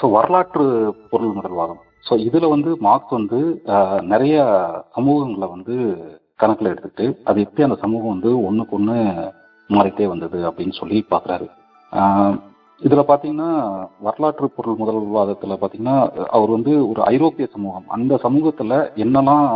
ஸோ 0.00 0.04
வரலாற்று 0.16 0.64
பொருள் 1.11 1.37
முதல்வாதம் 1.38 1.83
ஸோ 2.07 2.14
இதுல 2.28 2.48
வந்து 2.54 2.70
மார்க்ஸ் 2.87 3.16
வந்து 3.18 3.38
நிறைய 4.12 4.35
சமூகங்களை 4.96 5.46
வந்து 5.54 5.74
கணக்கில் 6.42 6.72
எடுத்துட்டு 6.72 7.07
அது 7.28 7.44
எப்படி 7.46 7.64
அந்த 7.66 7.78
சமூகம் 7.85 8.14
வந்து 8.14 8.30
ஒன்றுக்கு 8.48 8.76
ஒன்று 8.78 8.96
மாறிட்டே 9.70 10.07
வந்தது 10.14 10.38
அப்படின்னு 10.48 10.74
சொல்லி 10.80 10.98
பார்க்குறாரு. 11.12 11.46
இதுல 12.83 13.03
பாத்தீங்கன்னா 13.09 13.51
வரலாற்று 14.07 14.47
பொருள் 14.57 14.81
முதல்வாதத்துல 14.81 15.57
பாத்தீங்கன்னா 15.61 15.97
அவர் 16.37 16.51
வந்து 16.57 16.73
ஒரு 16.91 17.01
ஐரோப்பிய 17.13 17.47
சமூகம். 17.55 17.87
அந்த 17.97 18.15
சமூகத்துல 18.25 18.79
என்னெல்லாம் 19.05 19.47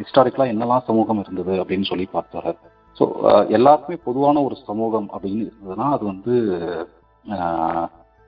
ஹிஸ்டாரிக்கலா 0.00 0.50
என்னெல்லாம் 0.52 0.86
சமூகம் 0.88 1.22
இருந்தது 1.22 1.54
அப்படின்னு 1.62 1.88
சொல்லி 1.90 2.06
பார்த்தாரு. 2.16 2.52
ஸோ 2.98 3.04
எல்லாருக்குமே 3.56 3.98
பொதுவான 4.08 4.42
ஒரு 4.46 4.56
சமூகம் 4.68 5.08
அப்படின்னு 5.14 5.42
இருந்ததுன்னா 5.48 5.86
அது 5.96 6.04
வந்து 6.12 6.34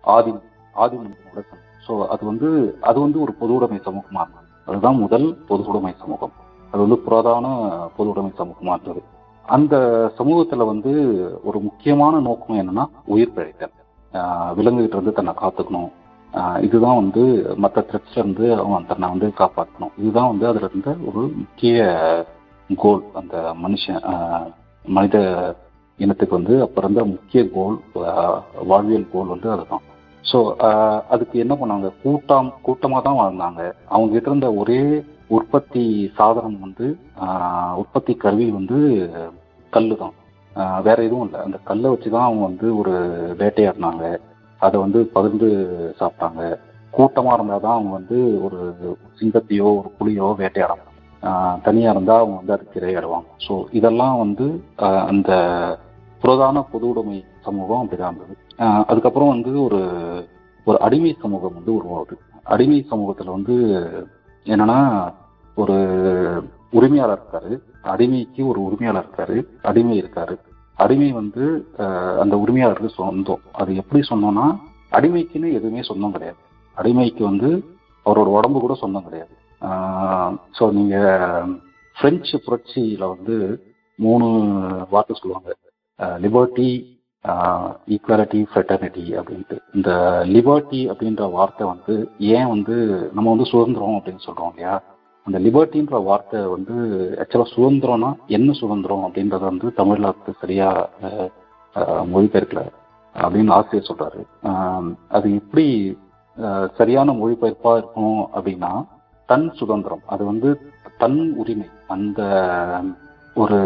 ஆதி 0.05 0.33
ஆதி 0.75 0.97
மனிதனோட 1.01 1.43
சமூகம். 1.49 1.69
ஸோ 1.87 1.93
அது 2.15 2.23
வந்து 2.31 2.49
அது 2.89 2.99
வந்து 3.05 3.19
ஒரு 3.25 3.33
பொது 3.41 3.53
உடைமை 3.57 3.81
சமூகமா 3.89 4.23
இருந்தது. 4.25 4.49
அதுதான் 4.69 5.03
முதல் 5.05 5.29
பொது 5.49 5.63
உடைமை 5.71 5.95
சமூகம். 6.03 6.35
அது 6.73 6.81
வந்து 6.85 6.99
புராதான 7.07 7.47
பொது 7.97 8.11
உடைமை 8.13 8.33
சமூகமா 8.41 8.75
இருந்தது. 8.77 9.03
அந்த 9.45 9.75
சமூகத்துல 10.19 10.67
வந்து 10.67 10.93
ஒரு 11.45 11.59
முக்கியமான 11.61 12.21
நோக்கம் 12.29 12.61
என்னன்னா 12.61 12.85
உயிர் 13.15 13.35
பிழைத்தல். 13.37 13.75
விலங்குகிட்ட 14.59 14.97
இருந்து 14.97 15.19
தன்னை 15.19 15.35
காத்துக்கணும். 15.41 15.91
இதுதான் 16.67 17.01
வந்து 17.01 17.23
மற்ற 17.63 17.79
த்ரெட்ஸ்ல 17.89 18.21
இருந்து 18.23 18.47
அவன் 18.65 18.89
தன்னை 18.91 19.09
வந்து 19.15 19.29
காப்பாற்றணும் 19.41 19.97
இதுதான் 20.03 20.31
வந்து 20.33 20.47
அதுல 20.51 20.69
இருந்த 20.71 20.91
ஒரு 21.09 21.23
முக்கிய 21.41 21.81
கோல் 22.71 23.03
அந்த 23.21 23.37
மனுஷன் 23.65 24.03
மனித 24.85 25.17
இனத்துக்கு 25.99 26.39
வந்து 26.39 26.55
அப்ப 26.67 26.81
இருந்த 26.83 27.03
முக்கிய 27.05 27.43
கோல் 27.57 27.77
வாழ்வியல் 28.71 29.13
கோல் 29.13 29.33
வந்து 29.35 29.49
அதுதான். 29.55 29.85
ஸோ 30.25 30.39
அதுக்கு 31.15 31.37
என்ன 31.45 31.55
பண்ணாங்க? 31.61 31.89
கூட்டம் 32.03 32.49
கூட்டமாக 32.67 33.03
தான் 33.07 33.21
வாழ்ந்தாங்க. 33.21 33.63
அவங்க 33.89 34.13
கிட்ட 34.13 34.29
இருந்த 34.31 34.49
ஒரே 34.61 34.81
உற்பத்தி 35.37 35.85
சாதனம் 36.19 36.59
வந்து 36.67 36.87
உற்பத்தி 37.83 38.13
கருவி 38.25 38.47
வந்து 38.59 38.79
கல்லு 39.73 39.95
தான் 40.03 40.17
வேற 40.87 40.99
எதுவும் 41.07 41.27
இல்லை. 41.27 41.41
அந்த 41.47 41.59
கல்லை 41.69 41.89
வச்சு 41.93 42.09
தான் 42.15 42.27
அவங்க 42.29 42.43
வந்து 42.51 42.67
ஒரு 42.81 42.95
வேட்டையாடினாங்க. 43.41 44.05
அதை 44.61 44.77
வந்து 44.85 45.01
பகிர்ந்து 45.17 45.49
சாப்பிட்டாங்க. 46.01 46.43
கூட்டமாக 46.95 47.37
இருந்தால் 47.37 47.65
தான் 47.67 47.77
அவங்க 47.77 47.93
வந்து 47.99 48.19
ஒரு 48.47 48.59
சிங்கத்தையோ 49.19 49.69
ஒரு 49.81 49.89
புலியோ 49.99 50.27
வேட்டையாடலாம் 50.43 50.91
தனியாக 51.67 51.95
இருந்தால் 51.95 52.23
அவங்க 52.23 52.37
வந்து 52.41 52.55
அதுக்கு 52.57 52.81
இரையாடுவாங்க 52.81 53.31
ஸோ 53.47 53.55
இதெல்லாம் 53.79 54.17
வந்து 54.25 54.47
அந்த 55.11 55.31
புரதான 56.23 56.63
பொது 56.73 56.87
உடைமை 56.91 57.19
சமூகம் 57.47 57.83
அப்படிதான் 57.83 58.11
இருந்தது. 58.13 58.35
அதுக்கப்புறம் 58.91 59.33
வந்து 59.35 59.53
ஒரு 59.67 59.81
ஒரு 60.67 60.79
அடிமை 60.87 61.13
சமூகம் 61.25 61.57
வந்து 61.59 61.73
உருவாகுது. 61.79 62.17
அடிமை 62.55 62.81
சமூகத்தில் 62.93 63.35
வந்து 63.37 63.55
என்னன்னா 64.47 64.79
ஒரு 65.61 65.77
உரிமையாளர் 66.79 67.21
இருக்காரு 67.21 67.53
அடிமைக்கு 67.93 68.43
ஒரு 68.51 68.61
உரிமையாளர் 68.67 69.05
இருக்காரு 69.05 69.37
அடிமை 69.71 69.97
இருக்காரு. 70.03 70.35
அடிமை 70.79 71.09
வந்து 71.21 71.45
அந்த 72.23 72.35
உரிமையாளருக்கு 72.43 72.91
சொந்தம். 73.01 73.43
அது 73.61 73.71
எப்படி 73.81 74.01
சொன்னோம்னா 74.11 74.47
அடிமைக்குன்னு 74.99 75.51
எதுவுமே 75.59 75.83
சொந்தம் 75.91 76.15
கிடையாது. 76.15 76.41
அடிமைக்கு 76.77 77.23
வந்து 77.31 77.51
அவரோட 78.07 78.29
உடம்பு 78.39 78.59
கூட 78.61 78.75
சொந்தம் 78.83 79.07
கிடையாது. 79.09 79.35
ஸோ 80.59 80.65
நீங்க 80.79 80.97
பிரெஞ்சு 81.97 82.37
புரட்சியில 82.47 83.05
வந்து 83.15 83.37
மூணு 83.99 84.27
வார்த்தை 84.93 85.17
சொல்லுவாங்க. 85.19 85.51
லிபர்ட்டி 86.25 86.71
ஈக்குவாலிட்டி 87.95 88.41
ஃப்ரெட்டர்னிட்டி 88.51 89.05
அப்படின்ட்டு. 89.19 89.57
இந்த 89.77 89.91
லிபர்ட்டி 90.35 90.81
அப்படின்ற 90.93 91.27
வார்த்தை 91.37 91.67
வந்து 91.73 91.95
ஏன் 92.37 92.51
வந்து 92.55 92.77
நம்ம 93.17 93.29
வந்து 93.35 93.51
சுதந்திரம் 93.53 93.99
அப்படின்னு 93.99 94.27
சொல்றோம் 94.27 94.51
இல்லையா? 94.53 94.75
அந்த 95.27 95.39
லிபர்ட்டின்ற 95.47 95.97
வார்த்தை 96.07 96.39
வந்து 96.55 96.75
ஆக்சுவலாக 97.23 97.53
சுதந்திரம்னா 97.55 98.11
என்ன 98.37 98.53
சுதந்திரம் 98.61 99.05
அப்படின்றத 99.07 99.43
வந்து 99.51 99.69
தமிழ்ல 99.81 100.11
வந்து 100.13 100.33
சரியா 100.41 100.69
மொழிபெயர்க்கல 102.15 102.63
அப்படின்னு 103.15 103.55
ஆசிரியர் 103.57 103.89
சொல்றாரு. 103.91 104.21
அது 105.17 105.27
எப்படி 105.41 105.67
சரியான 106.79 107.13
மொழிபெயர்ப்பா 107.21 107.73
இருக்கும் 107.81 108.21
அப்படின்னா 108.37 108.73
தன் 109.29 109.49
சுதந்திரம் 109.61 110.05
அது 110.15 110.23
வந்து 110.31 110.49
தன் 111.03 111.21
உரிமை. 111.43 111.69
அந்த 111.95 112.21
ஒரு 113.37 113.59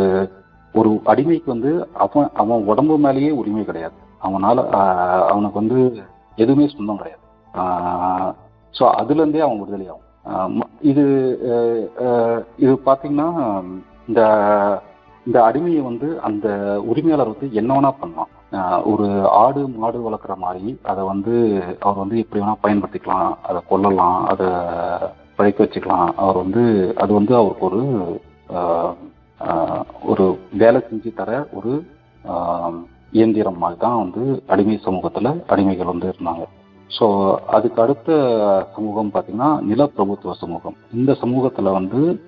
ஒரு 0.75 0.91
அடிமைக்கு 1.13 1.49
வந்து 1.55 1.71
அவன் 2.05 2.29
அவன் 2.43 2.67
உடம்பு 2.71 2.97
மேலேயே 3.05 3.31
உரிமை 3.41 3.63
கிடையாது. 3.69 3.97
அவனால 4.27 4.57
அவனுக்கு 5.33 5.61
வந்து 5.63 5.79
எதுவுமே 6.39 6.67
சொந்தம் 6.75 7.01
கிடையாது. 7.01 7.23
ஸோ 8.75 8.85
அதுலேருந்தே 9.01 9.45
அவன் 9.47 9.61
விடுதலை 9.61 9.87
ஆகும் 9.93 10.06
இது 10.91 11.05
இது 12.63 12.73
பார்த்தீங்கன்னா 12.87 13.29
இந்த 14.09 14.21
இந்த 15.27 15.39
அடிமையை 15.49 15.83
வந்து 15.91 16.09
அந்த 16.29 16.49
உரிமையாளர் 16.91 17.33
வந்து 17.33 17.49
என்ன 17.61 17.71
வேணா 17.77 17.91
பண்ணலாம். 18.01 18.33
ஒரு 18.91 19.07
ஆடு 19.43 19.61
மாடு 19.83 19.99
வளர்க்குற 20.07 20.35
மாதிரி 20.45 20.69
அதை 20.91 21.03
வந்து 21.13 21.35
அவர் 21.87 22.03
வந்து 22.03 22.17
எப்படி 22.23 22.43
வேணா 22.43 22.55
பயன்படுத்திக்கலாம். 22.65 23.33
அதை 23.49 23.61
கொல்லலாம் 23.71 24.19
அதை 24.33 24.49
பழைக்க 25.39 25.59
வச்சுக்கலாம். 25.65 26.09
அவர் 26.25 26.39
வந்து 26.45 26.63
அது 27.05 27.13
வந்து 27.19 27.35
அவருக்கு 27.41 27.67
ஒரு 27.71 27.83
ஒரு 30.13 30.27
வேலை 30.63 30.81
செஞ்சு 30.91 31.11
தர 31.21 31.31
ஒரு 31.59 31.73
இயந்திரம் 33.19 33.61
மாதிரி 33.63 33.79
தான் 33.83 34.01
வந்து 34.05 34.23
அடிமை 34.53 34.77
சமூகத்துல 34.87 35.33
அடிமைகள் 35.53 35.93
வந்து 35.93 36.09
இருந்தாங்க. 36.13 36.45
ஸோ 36.99 37.35
அதுக்கு 37.35 37.83
அடுத்த 37.83 38.11
சமூகம் 38.75 39.11
பார்த்தீங்கன்னா 39.15 39.51
நிலப்பிரபுத்துவ 39.71 40.33
சமூகம். 40.33 40.77
இந்த 40.95 41.15
சமூகத்தில் 41.15 41.77
வந்து 41.79 42.21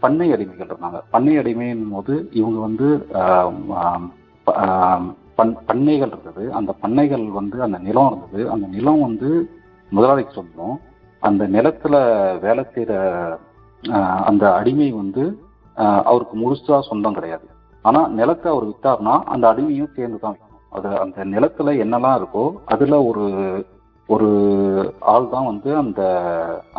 பண்ணை 0.00 0.32
அடிமைகள் 0.32 0.70
இருந்தாங்க. 0.70 1.00
பண்ணை 1.10 1.38
அடிமைன்னும் 1.38 1.90
போது 1.90 2.28
இவங்க 2.32 2.60
வந்து 2.60 3.06
ப- 4.44 4.54
பண் 5.34 5.56
பண்ணைகள் 5.66 6.08
இருந்தது. 6.08 6.52
அந்த 6.52 6.72
பண்ணைகள் 6.72 7.24
வந்து 7.30 7.62
அந்த 7.62 7.78
நிலம் 7.78 8.16
இருந்தது. 8.16 8.50
அந்த 8.50 8.66
நிலம் 8.66 9.00
வந்து 9.00 9.50
முதலாளிக்கு 9.90 10.32
சொந்தம். 10.32 10.80
அந்த 11.20 11.46
நிலத்தில் 11.46 12.38
வேலை 12.40 12.64
செய்கிற 12.74 13.00
அந்த 14.26 14.54
அடிமை 14.54 14.90
வந்து 14.90 15.24
அவருக்கு 15.74 16.36
முழுசாக 16.38 16.80
சொந்தம் 16.80 17.12
கிடையாது. 17.12 17.46
ஆனால் 17.82 18.12
நிலத்தை 18.12 18.52
அவர் 18.52 18.66
வித்தாருன்னா 18.66 19.22
அந்த 19.22 19.52
அடிமையும் 19.52 19.94
சேர்ந்து 19.94 20.18
தான் 20.18 20.36
அது 20.72 20.88
அந்த 21.04 21.24
நிலத்துல 21.34 21.74
என்னெல்லாம் 21.84 22.18
இருக்கோ 22.20 22.44
அதுல 22.74 22.96
ஒரு 23.10 23.24
ஒரு 24.08 24.28
ஆள் 25.12 25.26
தான் 25.34 25.48
வந்து 25.50 25.70
அந்த 25.82 26.00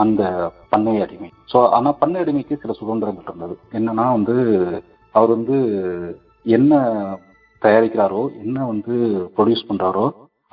அந்த 0.03 0.23
பண்ணை 0.71 0.95
அடிமை. 1.03 1.29
ஸோ 1.51 1.57
ஆனால் 1.75 1.99
பண்ணை 2.01 2.17
அடிமைக்கு 2.23 2.55
சில 2.63 2.73
சுதந்திரங்கள் 2.79 3.27
இருந்தது. 3.29 3.55
என்னன்னா 3.77 4.05
வந்து 4.17 4.35
அவர் 5.15 5.31
வந்து 5.35 5.57
என்ன 6.57 6.73
தயாரிக்கிறாரோ 7.61 8.21
என்ன 8.43 8.65
வந்து 8.71 8.93
ப்ரொடியூஸ் 9.35 9.67
பண்றாரோ 9.69 10.05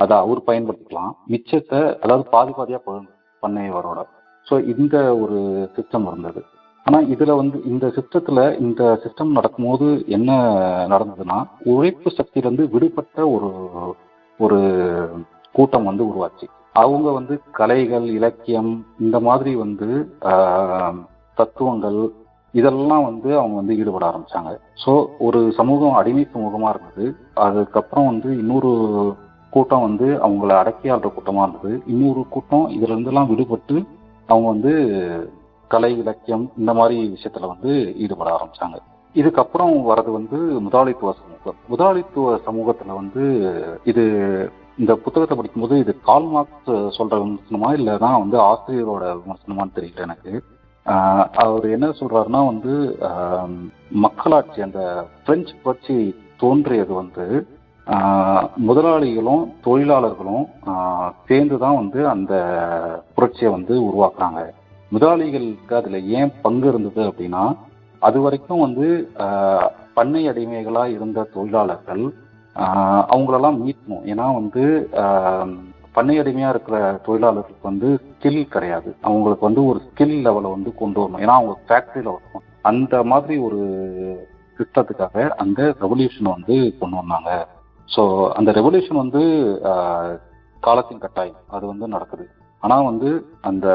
அதை 0.03 0.15
அவர் 0.25 0.47
பயன்படுத்திக்கலாம். 0.49 1.13
மிச்சத்தை 1.33 1.81
அதாவது 2.03 2.25
பாதி 2.35 2.53
பாதியாக 2.59 2.97
பண்ணையவரோட 3.43 4.01
ஸோ 4.47 4.55
இந்த 4.73 4.97
ஒரு 5.23 5.39
சிஸ்டம் 5.77 6.07
இருந்தது. 6.11 6.41
ஆனா 6.91 7.01
இதுல 7.15 7.33
வந்து 7.37 7.57
இந்த 7.65 7.87
சிஸ்டத்துல 7.87 8.61
இந்த 8.61 8.83
சிஸ்டம் 9.03 9.37
நடக்கும்போது 9.37 10.05
என்ன 10.07 10.31
நடந்ததுன்னா 10.93 11.37
உழைப்பு 11.65 12.11
சக்தியிலிருந்து 12.17 12.65
விடுபட்ட 12.69 13.19
ஒரு 13.31 13.51
ஒரு 14.41 14.59
கூட்டம் 15.55 15.85
வந்து 15.85 16.03
உருவாச்சு. 16.05 16.47
அவங்க 16.73 17.09
வந்து 17.11 17.41
கலைகள் 17.53 18.07
இலக்கியம் 18.17 18.73
இந்த 19.01 19.21
மாதிரி 19.21 19.53
வந்து 19.55 19.89
தத்துவங்கள் 21.39 22.01
இதெல்லாம் 22.55 23.05
வந்து 23.05 23.31
அவங்க 23.39 23.57
வந்து 23.57 23.77
ஈடுபட 23.77 24.05
ஆரம்பிச்சாங்க. 24.11 24.53
ஸோ 24.85 24.93
ஒரு 25.19 25.53
சமூகம் 25.53 25.93
அடிமை 25.93 26.27
சமூகமா 26.35 26.71
இருந்தது. 26.75 27.07
அதுக்கப்புறம் 27.35 28.07
வந்து 28.07 28.31
இன்னொரு 28.39 28.73
கூட்டம் 29.51 29.81
வந்து 29.81 30.09
அவங்கள 30.27 30.53
அடக்கி 30.59 30.89
கூட்டமாக 30.89 31.15
கூட்டமா 31.17 31.43
இருந்தது. 31.43 31.83
இன்னொரு 31.87 32.23
கூட்டம் 32.29 32.67
இதுல 32.69 32.95
இருந்தெல்லாம் 32.97 33.31
விடுபட்டு 33.33 33.77
அவங்க 34.29 34.49
வந்து 34.49 34.73
கலை 35.73 35.91
இலக்கியம் 36.03 36.45
இந்த 36.61 36.73
மாதிரி 36.79 36.97
விஷயத்துல 37.17 37.51
வந்து 37.53 37.73
ஈடுபட 38.05 38.29
ஆரம்பிச்சாங்க. 38.37 38.79
இதுக்கப்புறம் 39.21 39.75
வர்றது 39.91 40.11
வந்து 40.17 40.39
முதலாளித்துவ 40.67 41.13
சமூகம். 41.21 41.59
முதலாளித்துவ 41.73 42.35
சமூகத்துல 42.49 42.95
வந்து 43.01 43.23
இது 43.91 44.05
இந்த 44.83 44.93
புத்தகத்தை 45.05 45.35
படிக்கும்போது 45.37 45.75
இது 45.83 45.93
கால் 46.09 46.29
மார்க்ஸ் 46.35 46.71
சொல்ற 46.99 47.15
விமர்சனமா 47.23 47.71
இல்லைன்னா 47.79 48.11
வந்து 48.23 48.37
ஆசிரியரோட 48.51 49.05
விமர்சனமான்னு 49.21 49.77
தெரியல 49.79 50.07
எனக்கு. 50.09 50.33
அவர் 51.45 51.67
என்ன 51.77 51.89
சொல்றாருன்னா 52.01 52.41
வந்து 52.51 52.73
மக்களாட்சி 54.05 54.61
அந்த 54.67 54.83
பிரெஞ்சு 55.27 55.55
புரட்சி 55.65 55.97
தோன்றியது 56.43 56.93
வந்து 57.03 57.27
முதலாளிகளும் 58.69 59.45
தொழிலாளர்களும் 59.67 60.47
சேர்ந்து 61.29 61.57
தான் 61.65 61.79
வந்து 61.83 62.01
அந்த 62.15 62.35
புரட்சியை 63.17 63.51
வந்து 63.57 63.75
உருவாக்குறாங்க. 63.89 64.41
முதலாளிகளுக்கு 64.95 65.75
அதுல 65.81 65.99
ஏன் 66.19 66.33
பங்கு 66.45 66.67
இருந்தது 66.73 67.03
அப்படின்னா 67.11 67.45
அது 68.03 68.19
வரைக்கும் 68.25 68.65
வந்து 68.67 68.87
பண்ணை 69.99 70.23
அடிமைகளா 70.31 70.85
இருந்த 70.97 71.29
தொழிலாளர்கள் 71.35 72.05
அவங்களெல்லாம் 73.13 73.59
மீட்கணும் 73.65 74.07
ஏன்னா 74.13 74.27
வந்து 74.41 74.63
பண்ணை 75.97 76.15
அடிமையா 76.23 76.49
இருக்கிற 76.55 76.77
தொழிலாளர்களுக்கு 77.07 77.69
வந்து 77.71 77.89
ஸ்கில் 78.09 78.43
கிடையாது. 78.55 78.91
அவங்களுக்கு 79.09 79.45
வந்து 79.49 79.63
ஒரு 79.71 79.79
ஸ்கில் 79.87 80.17
லெவலை 80.27 80.51
வந்து 80.57 80.71
கொண்டு 80.81 81.01
வரணும். 81.03 81.23
ஏன்னா 81.25 81.37
அவங்க 81.39 81.55
ஃபேக்டரியில 81.67 82.13
வரணும் 82.17 82.45
அந்த 82.71 82.95
மாதிரி 83.13 83.35
ஒரு 83.47 83.61
சிஸ்டத்துக்காக 84.59 85.27
அந்த 85.43 85.61
ரெவல்யூஷன் 85.85 86.35
வந்து 86.37 86.57
கொண்டு 86.81 86.97
வந்தாங்க. 87.01 87.31
ஸோ 87.89 88.03
அந்த 88.39 88.51
ரெவல்யூஷன் 88.59 89.03
வந்து 89.05 89.23
காலத்தின் 90.67 91.03
கட்டாயம். 91.05 91.43
அது 91.57 91.65
வந்து 91.73 91.87
நடக்குது. 91.95 92.27
ஆனா 92.63 92.77
வந்து 92.91 93.11
அந்த 93.51 93.69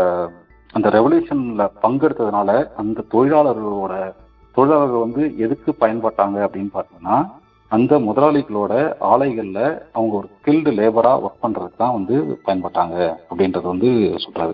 அந்த 0.76 0.90
ரெவல்யூஷன்ல 0.90 1.70
பங்கெடுத்ததுனால 1.82 2.70
அந்த 2.76 3.04
தொழிலாளர்களோட 3.12 4.14
தொழிலாளர்கள் 4.56 5.00
வந்து 5.00 5.38
எதுக்கு 5.38 5.76
பயன்பட்டாங்க 5.80 6.38
அப்படின்னு 6.46 6.70
பார்த்தீங்கன்னா 6.74 7.30
அந்த 7.68 8.00
முதலாளிகளோட 8.00 8.74
ஆலைகள்ல 9.02 9.82
அவங்க 9.94 10.16
ஒரு 10.16 10.30
ஸ்கில்டு 10.32 10.74
லேபரா 10.80 11.20
ஒர்க் 11.20 11.44
பண்றதுக்கு 11.44 11.78
தான் 11.78 11.94
வந்து 11.94 12.40
பயன்பட்டாங்க 12.46 13.16
அப்படின்றது 13.30 13.62
வந்து 13.62 13.88
சொல்றாரு. 14.26 14.54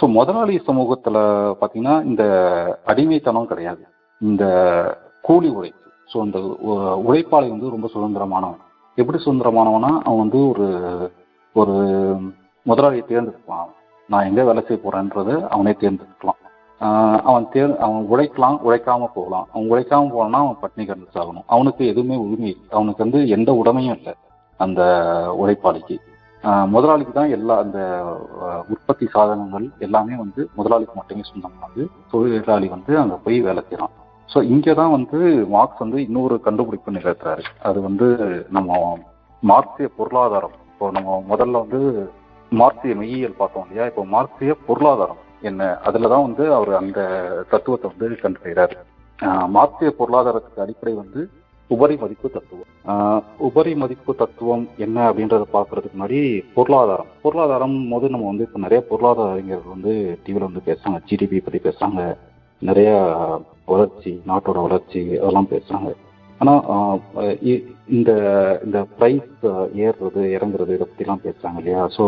ஸோ 0.00 0.08
முதலாளி 0.08 0.62
சமூகத்துல 0.66 1.54
பாத்தீங்கன்னா 1.60 2.04
இந்த 2.04 2.24
அடிமைத்தனம் 2.84 3.46
கிடையாது. 3.46 3.86
இந்த 4.20 4.44
கூலி 5.22 5.48
உழைப்பு. 5.48 5.90
ஸோ 6.12 6.24
இந்த 6.24 6.38
உ- 6.60 7.12
உழைப்பாளி 7.12 7.48
வந்து 7.48 7.70
ரொம்ப 7.70 7.88
சுதந்திரமானவன். 7.94 8.60
எப்படி 8.94 9.22
சுதந்திரமானவனா? 9.24 10.00
அவன் 10.00 10.18
வந்து 10.18 10.48
ஒரு 10.48 10.68
ஒரு 11.52 11.72
முதலாளியை 12.66 13.04
தேர்ந்தெடுப்பான். 13.04 13.68
நான் 14.12 14.26
எங்கே 14.28 14.44
வேலை 14.48 14.62
செய்ய 14.66 14.78
போகிறேன்றது 14.84 15.34
அவனே 15.54 15.72
தேர்ந்தெடுக்கலாம். 15.80 16.38
அவன் 17.28 17.46
தேர் 17.54 17.72
அவன் 17.84 18.04
உழைக்கலாம் 18.12 18.58
உழைக்காம 18.66 19.08
போகலாம். 19.16 19.46
அவன் 19.52 19.68
உழைக்காம 19.72 20.10
போனான்னா 20.14 20.38
அவன் 20.44 20.60
பட்னி 20.62 20.82
கிடந்து 20.84 21.16
சாகணும். 21.16 21.46
அவனுக்கு 21.54 21.82
எதுவுமே 21.92 22.16
உரிமை 22.26 22.52
அவனுக்கு 22.76 23.04
வந்து 23.04 23.20
எந்த 23.36 23.50
உடமையும் 23.62 23.96
இல்லை 23.98 24.14
அந்த 24.60 24.80
உழைப்பாளிக்கு. 25.42 25.96
முதலாளிக்கு 26.74 27.12
தான் 27.16 27.32
எல்லா 27.36 27.54
அந்த 27.62 27.78
உற்பத்தி 28.72 29.06
சாதனங்கள் 29.14 29.66
எல்லாமே 29.86 30.14
வந்து 30.22 30.42
முதலாளிக்கு 30.58 30.94
மட்டுமே 30.98 31.24
சொந்தமானது 31.30 31.82
தொழிலாளி 32.12 32.68
வந்து 32.76 32.92
அங்கே 33.00 33.16
போய் 33.24 33.38
வேலை 33.48 33.62
செய்கிறான் 33.66 33.92
ஸோ 34.28 34.38
இங்கே 34.54 34.72
தான் 34.80 34.94
வந்து 34.94 35.18
மார்க்ஸ் 35.54 35.82
வந்து 35.84 35.98
இன்னொரு 36.06 36.34
கண்டுபிடிப்பு 36.46 36.96
நிகழ்த்துறாரு. 36.96 37.44
அது 37.68 37.78
வந்து 37.88 38.06
நம்ம 38.56 38.78
மார்க்சிய 39.42 39.88
பொருளாதாரம். 39.98 40.56
இப்போ 40.72 40.88
நம்ம 40.96 41.18
முதல்ல 41.30 41.60
வந்து 41.64 41.80
மார்க்சிய 42.50 42.94
மெய்யியல் 42.94 43.36
பார்த்தோம் 43.36 43.66
இல்லையா? 43.68 43.88
இப்போ 43.88 44.04
மார்க்சிய 44.04 44.54
பொருளாதாரம் 44.66 45.16
என்ன? 45.42 45.76
அதில் 45.78 46.08
தான் 46.08 46.22
வந்து 46.22 46.54
அவர் 46.54 46.74
அந்த 46.74 47.00
தத்துவத்தை 47.50 47.90
வந்து 47.98 48.16
கண்டுபிடிக்கிறாரு 48.22 48.76
ஆஹ் 49.22 49.48
மார்க்சிய 49.48 49.94
பொருளாதாரத்துக்கு 49.98 50.60
அடிப்படை 50.60 50.96
வந்து 50.96 51.28
உபரி 51.70 51.96
மதிப்பு 51.96 52.30
தத்துவம். 52.30 53.24
உபரி 53.38 53.74
மதிப்பு 53.74 54.14
தத்துவம் 54.14 54.68
என்ன 54.76 55.10
அப்படின்றத 55.10 55.44
பார்க்கறதுக்கு 55.52 55.98
முன்னாடி 55.98 56.42
பொருளாதாரம். 56.54 57.06
பொருளாதாரம் 57.22 57.88
போது 57.90 58.08
நம்ம 58.08 58.26
வந்து 58.26 58.44
இப்போ 58.46 58.58
நிறைய 58.58 58.84
பொருளாதார 58.88 59.30
அறிஞர்கள் 59.30 59.70
வந்து 59.70 60.18
டிவியில் 60.24 60.50
வந்து 60.52 60.62
பேசுறாங்க. 60.70 60.98
ஜிடிபி 61.10 61.38
பத்தி 61.44 61.58
பேசுறாங்க. 61.68 62.16
நிறைய 62.62 62.90
வளர்ச்சி 63.66 64.22
நாட்டோட 64.28 64.62
வளர்ச்சி 64.62 65.18
அதெல்லாம் 65.18 65.48
பேசுறாங்க. 65.50 65.90
ஆனா 66.38 66.52
இ- 67.50 67.64
இந்த 67.88 68.10
இந்த 68.64 68.82
பிரைஸ் 68.98 69.46
ஏறுறது 69.84 70.22
இறங்குறது 70.36 70.74
இதை 70.76 70.86
பத்திலாம் 70.90 71.24
பேசுறாங்க 71.24 71.56
இல்லையா? 71.56 71.88
ஸோ 71.96 72.04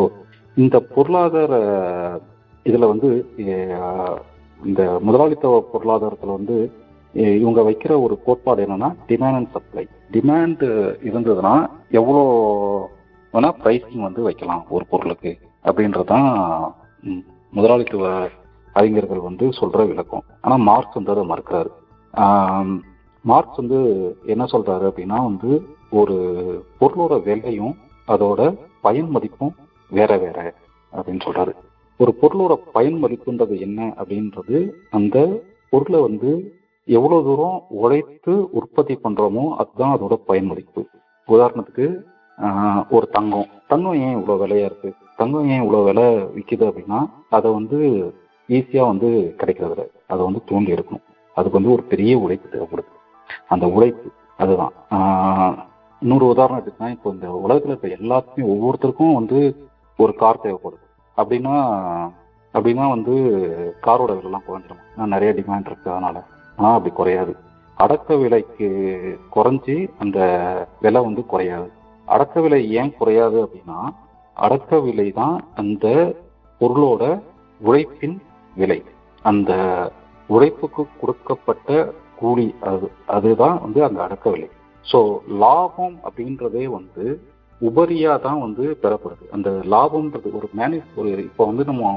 இந்த 0.54 0.80
பொருளாதார 0.80 1.52
இதுல 2.64 2.86
வந்து 2.86 3.08
இந்த 4.60 4.98
முதலாளித்துவ 5.00 5.64
பொருளாதாரத்துல 5.72 6.32
வந்து 6.38 6.56
இவங்க 7.40 7.60
வைக்கிற 7.60 8.02
ஒரு 8.02 8.14
கோட்பாடு 8.24 8.64
என்னன்னா 8.64 8.90
டிமாண்ட் 9.08 9.38
அண்ட் 9.38 9.50
சப்ளை 9.50 9.84
டிமாண்ட் 10.12 10.64
இருந்ததுன்னா 11.08 11.54
எவ்வளோ 11.90 12.22
வேணா 13.32 13.50
பிரைசிங் 13.64 14.00
வந்து 14.00 14.22
வைக்கலாம் 14.22 14.64
ஒரு 14.68 14.84
பொருளுக்கு 14.86 15.38
அப்படின்றதான் 15.64 16.28
முதலாளித்துவ 17.52 18.28
அறிஞர்கள் 18.72 19.26
வந்து 19.28 19.48
சொல்ற 19.48 19.86
விளக்கம். 19.86 20.24
ஆனா 20.40 20.56
மார்க்ஸ் 20.56 20.94
வந்து 20.94 21.10
அதை 21.10 21.24
மறுக்கிறாரு. 21.28 21.70
மார்க்ஸ் 23.24 23.56
வந்து 23.56 23.78
என்ன 24.26 24.44
சொல்றாரு 24.44 24.84
அப்படின்னா 24.90 25.18
வந்து 25.28 25.50
ஒரு 25.90 26.16
பொருளோட 26.80 27.22
விலையும் 27.22 27.74
அதோட 28.08 28.40
பயன் 28.80 29.10
மதிப்பும் 29.10 29.54
வேற 29.96 30.12
வேற 30.24 30.38
அப்படின்னு 30.96 31.24
சொல்றாரு. 31.26 31.52
ஒரு 32.02 32.12
பொருளோட 32.20 32.54
பயன் 32.76 32.98
மதிப்புன்றது 33.04 33.54
என்ன 33.66 33.88
அப்படின்றது 34.02 34.58
அந்த 34.90 35.16
பொருளை 35.72 36.00
வந்து 36.06 36.30
எவ்வளவு 36.88 37.22
தூரம் 37.28 37.58
உழைத்து 37.82 38.32
உற்பத்தி 38.58 38.94
பண்றோமோ 39.04 39.44
அதுதான் 39.62 39.94
அதோட 39.96 40.14
பயன் 40.30 40.50
மதிப்பு. 40.50 40.82
உதாரணத்துக்கு 41.28 41.86
ஒரு 42.90 43.06
தங்கம். 43.16 43.48
தங்கம் 43.72 43.98
ஏன் 44.04 44.16
இவ்வளவு 44.18 44.42
விலையா 44.42 44.64
இருக்கு? 44.68 44.90
தங்கம் 45.16 45.48
ஏன் 45.52 45.62
இவ்வளவு 45.62 45.84
விலை 45.88 46.06
விற்கிது 46.36 46.64
அப்படின்னா 46.70 47.00
அதை 47.36 47.50
வந்து 47.58 47.78
ஈஸியா 48.48 48.84
வந்து 48.92 49.10
கிடைக்கிறது 49.40 49.74
இல்லை 49.74 49.90
அதை 50.12 50.22
வந்து 50.24 50.40
தூண்டி 50.46 50.72
எடுக்கணும். 50.72 51.06
அதுக்கு 51.34 51.58
வந்து 51.58 51.74
ஒரு 51.76 51.82
பெரிய 51.92 52.12
உழைப்பு 52.24 52.48
தேவைப்படுது. 52.52 52.92
அந்த 53.48 53.66
உழைப்பு 53.76 54.08
அதுதான். 54.36 54.72
இன்னொரு 56.00 56.26
உதாரணம் 56.34 56.60
எடுத்துக்கிட்டா 56.60 56.90
இப்போ 56.90 57.10
இந்த 57.16 57.28
உலகத்துல 57.44 57.72
இருக்க 57.72 57.88
எல்லாத்தையும் 58.00 58.50
ஒவ்வொருத்தருக்கும் 58.54 59.18
வந்து 59.18 59.38
ஒரு 59.98 60.14
கார் 60.14 60.42
தேவைப்படுது. 60.42 60.86
அப்படின்னா 61.16 61.56
அப்படின்னா 62.54 62.88
வந்து 62.88 63.14
காரோட 63.82 64.10
விலைலாம் 64.16 64.46
குறைஞ்சிடும் 64.48 64.82
நான் 64.96 65.08
நிறைய 65.08 65.32
டிமாண்ட் 65.32 65.66
இருக்கு 65.66 65.90
அதனால. 65.90 66.16
ஆனால் 66.56 66.76
அப்படி 66.76 66.94
குறையாது. 66.94 67.36
அடக்க 67.74 68.16
விலைக்கு 68.16 68.68
குறைஞ்சி 69.34 69.88
அந்த 69.98 70.18
விலை 70.80 71.02
வந்து 71.02 71.26
குறையாது. 71.26 71.70
அடக்க 72.04 72.40
விலை 72.40 72.70
ஏன் 72.70 72.94
குறையாது 72.98 73.38
அப்படின்னா 73.44 73.78
அடக்க 74.34 74.80
விலை 74.80 75.10
தான் 75.10 75.44
அந்த 75.54 75.86
பொருளோட 76.60 77.22
உழைப்பின் 77.60 78.22
விலை. 78.56 78.84
அந்த 79.22 79.52
உழைப்புக்கு 80.28 80.86
கொடுக்கப்பட்ட 81.00 81.92
கூலி 82.16 82.54
அது 82.60 82.90
அதுதான் 83.06 83.60
வந்து 83.60 83.84
அந்த 83.84 84.02
அடக்க 84.02 84.30
விலை. 84.30 84.48
ஸோ 84.92 85.18
லாபம் 85.28 85.96
அப்படின்றதே 86.04 86.64
வந்து 86.64 87.31
உபரியா 87.68 88.12
தான் 88.26 88.40
வந்து 88.44 88.64
பெறப்படுது. 88.82 89.24
அந்த 89.36 89.48
லாபம்ன்றது 89.74 90.28
ஒரு 90.38 90.48
மேனேஜ் 90.60 90.88
ஒரு 91.00 91.10
இப்போ 91.28 91.42
வந்து 91.50 91.64
நம்ம 91.70 91.92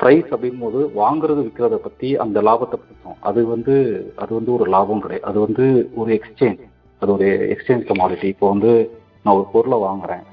ப்ரைஸ் 0.00 0.28
அப்படிங்கும்போது 0.34 0.80
வாங்குறது 1.00 1.40
விற்கிறத 1.44 1.76
பத்தி 1.84 2.08
அந்த 2.24 2.38
லாபத்தை 2.48 2.76
பற்றியும் 2.80 3.20
அது 3.28 3.40
வந்து 3.52 3.74
அது 4.22 4.32
வந்து 4.38 4.50
ஒரு 4.56 4.64
லாபம் 4.74 5.02
கிடையாது. 5.04 5.26
அது 5.30 5.38
வந்து 5.46 5.66
ஒரு 6.00 6.10
எக்ஸ்சேஞ்ச் 6.18 6.62
அது 7.02 7.10
ஒரு 7.16 7.26
எக்ஸ்சேஞ்ச் 7.54 7.88
கமாடிட்டி 7.90 8.28
இப்போ 8.34 8.46
வந்து 8.54 8.72
நான் 9.22 9.36
ஒரு 9.38 9.46
பொருளை 9.54 9.78
வாங்குறேன். 9.88 10.24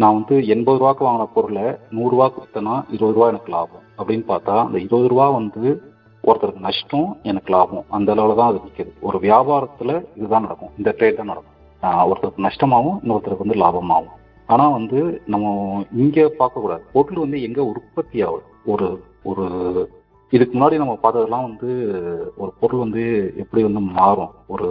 நான் 0.00 0.16
வந்து 0.18 0.34
எண்பது 0.54 0.78
ரூபாய்க்கு 0.80 1.06
வாங்கின 1.06 1.26
பொருளை 1.36 1.66
நூறுரூவாக்கு 1.96 2.42
விற்றனா 2.44 2.74
இருபது 2.94 3.14
ரூபா 3.16 3.28
எனக்கு 3.32 3.50
லாபம். 3.56 3.84
அப்படின்னு 3.98 4.24
பார்த்தா 4.32 4.54
அந்த 4.66 4.78
இருபது 4.84 5.10
ரூபா 5.12 5.26
வந்து 5.38 5.64
ஒருத்தருக்கு 6.24 6.66
நஷ்டம் 6.68 7.08
எனக்கு 7.30 7.50
லாபம். 7.54 7.86
அந்த 7.96 8.08
அளவில் 8.14 8.38
தான் 8.40 8.50
அது 8.50 8.60
நிற்கிது 8.66 8.92
ஒரு 9.08 9.18
வியாபாரத்தில் 9.26 9.94
இதுதான் 10.18 10.46
நடக்கும். 10.46 10.72
இந்த 10.80 10.90
ட்ரேட் 10.98 11.20
தான் 11.20 11.32
நடக்கும். 11.32 11.51
ஒருத்தருக்கு 11.82 12.46
நஷ்டமாகவும் 12.46 12.98
இன்னொருத்தருக்கு 13.02 13.46
வந்து 13.46 13.60
லாபமாகும் 13.62 14.18
ஆனால் 14.48 14.76
வந்து 14.76 15.00
நம்ம 15.32 15.46
இங்கே 16.02 16.24
பார்க்கக்கூடாது. 16.38 16.82
பொருள் 16.94 17.22
வந்து 17.24 17.38
எங்கே 17.48 17.62
உற்பத்தி 17.72 18.18
ஆகுது? 18.26 18.46
ஒரு 18.72 18.86
ஒரு 19.30 19.44
இதுக்கு 20.32 20.54
முன்னாடி 20.56 20.76
நம்ம 20.82 20.94
பார்த்ததெல்லாம் 21.02 21.46
வந்து 21.48 21.70
ஒரு 22.42 22.50
பொருள் 22.60 22.82
வந்து 22.84 23.02
எப்படி 23.42 23.62
வந்து 23.66 23.82
மாறும்? 23.98 24.32
ஒரு 24.54 24.68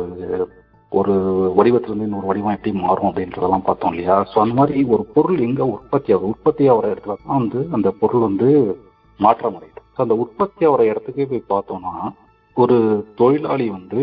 ஒரு 0.92 1.14
வடிவத்திலிருந்து 1.58 2.08
இன்னொரு 2.08 2.30
வடிவம் 2.30 2.56
எப்படி 2.56 2.72
மாறும் 2.86 3.10
அப்படின்றதெல்லாம் 3.10 3.68
பார்த்தோம் 3.68 3.94
இல்லையா? 3.94 4.16
ஸோ 4.32 4.38
அந்த 4.44 4.56
மாதிரி 4.60 4.80
ஒரு 4.94 5.04
பொருள் 5.16 5.46
எங்கே 5.48 5.66
உற்பத்தி 5.76 6.10
ஆகுது? 6.14 6.32
உற்பத்தி 6.34 6.64
ஆகிற 6.72 6.88
இடத்துல 6.94 7.16
தான் 7.22 7.40
வந்து 7.42 7.60
அந்த 7.78 7.92
பொருள் 8.02 8.26
வந்து 8.28 8.50
மாற்றம் 9.20 9.56
அடையுது. 9.58 9.84
ஸோ 9.96 10.00
அந்த 10.06 10.16
உற்பத்தி 10.24 10.66
ஆகிற 10.70 10.84
இடத்துக்கு 10.92 11.28
போய் 11.32 11.52
பார்த்தோம்னா 11.54 11.94
ஒரு 12.58 12.78
தொழிலாளி 13.16 13.68
வந்து 13.70 14.02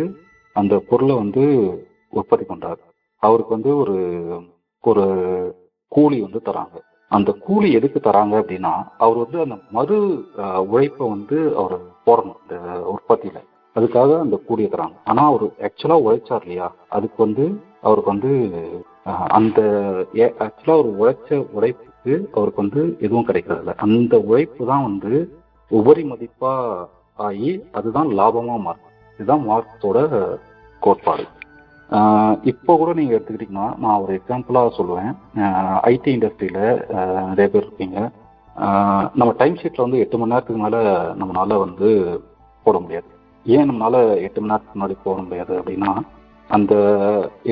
அந்த 0.56 0.74
பொருளை 0.90 1.16
வந்து 1.16 1.44
உற்பத்தி 2.18 2.44
பண்றாரு. 2.44 2.80
அவருக்கு 3.22 3.52
வந்து 3.56 3.70
ஒரு 3.82 3.96
ஒரு 4.84 5.04
கூலி 5.92 6.18
வந்து 6.24 6.40
தராங்க. 6.48 6.76
அந்த 7.10 7.30
கூலி 7.46 7.68
எதுக்கு 7.78 7.98
தராங்க 8.00 8.34
அப்படின்னா 8.42 8.72
அவர் 9.04 9.18
வந்து 9.22 9.38
அந்த 9.44 9.56
மறு 9.76 9.96
உழைப்பை 10.72 11.04
வந்து 11.08 11.38
அவர் 11.60 11.76
போடணும் 12.06 12.40
இந்த 12.42 12.56
உற்பத்தியில. 12.94 13.38
அதுக்காக 13.76 14.10
அந்த 14.24 14.36
கூலியை 14.48 14.68
தராங்க. 14.70 14.96
ஆனா 15.10 15.22
அவர் 15.30 15.44
ஆக்சுவலா 15.66 15.96
உழைச்சார் 16.06 16.44
இல்லையா? 16.46 16.68
அதுக்கு 16.96 17.18
வந்து 17.26 17.44
அவருக்கு 17.80 18.12
வந்து 18.14 18.32
அந்த 19.38 19.60
ஆக்சுவலா 20.44 20.76
அவர் 20.78 20.90
உழைச்ச 21.00 21.38
உழைப்புக்கு 21.56 22.14
அவருக்கு 22.34 22.62
வந்து 22.64 22.82
எதுவும் 23.06 23.28
கிடைக்கிறது 23.28 23.62
இல்லை 23.64 23.74
அந்த 23.86 24.14
உழைப்பு 24.30 24.62
தான் 24.72 24.86
வந்து 24.88 25.12
உபரி 25.70 26.04
மதிப்பா 26.12 26.52
ஆகி 27.26 27.50
அதுதான் 27.78 28.10
லாபமா 28.18 28.56
மாறும். 28.66 28.84
இதுதான் 29.18 29.44
மார்க்ஸோட 29.48 29.98
கோட்பாடு. 30.82 31.24
இப்போ 32.50 32.72
கூட 32.80 32.90
நீங்க 32.98 33.12
எடுத்துக்கிட்டீங்கன்னா 33.16 33.66
நான் 33.82 34.00
ஒரு 34.04 34.12
எக்ஸாம்பிளா 34.18 34.62
சொல்லுவேன். 34.78 35.12
ஐடி 35.92 36.10
இண்டஸ்ட்ரியில 36.16 36.60
நிறைய 37.28 37.46
பேர் 37.52 37.66
இருக்கீங்க. 37.66 37.98
நம்ம 39.20 39.30
டைம் 39.40 39.56
ஷீட்ல 39.60 39.86
வந்து 39.86 40.02
எட்டு 40.04 40.18
மணி 40.18 40.32
நேரத்துக்கு 40.32 40.62
மேல 40.64 40.76
நம்மளால 41.20 41.58
வந்து 41.64 41.88
போட 42.66 42.76
முடியாது. 42.84 43.08
ஏன் 43.46 43.68
நம்மளால 43.70 43.96
எட்டு 44.26 44.38
மணி 44.40 44.52
நேரத்துக்கு 44.52 44.78
முன்னாடி 44.78 44.96
போட 45.06 45.18
முடியாது 45.26 45.52
அப்படின்னா 45.60 45.92
அந்த 46.50 46.74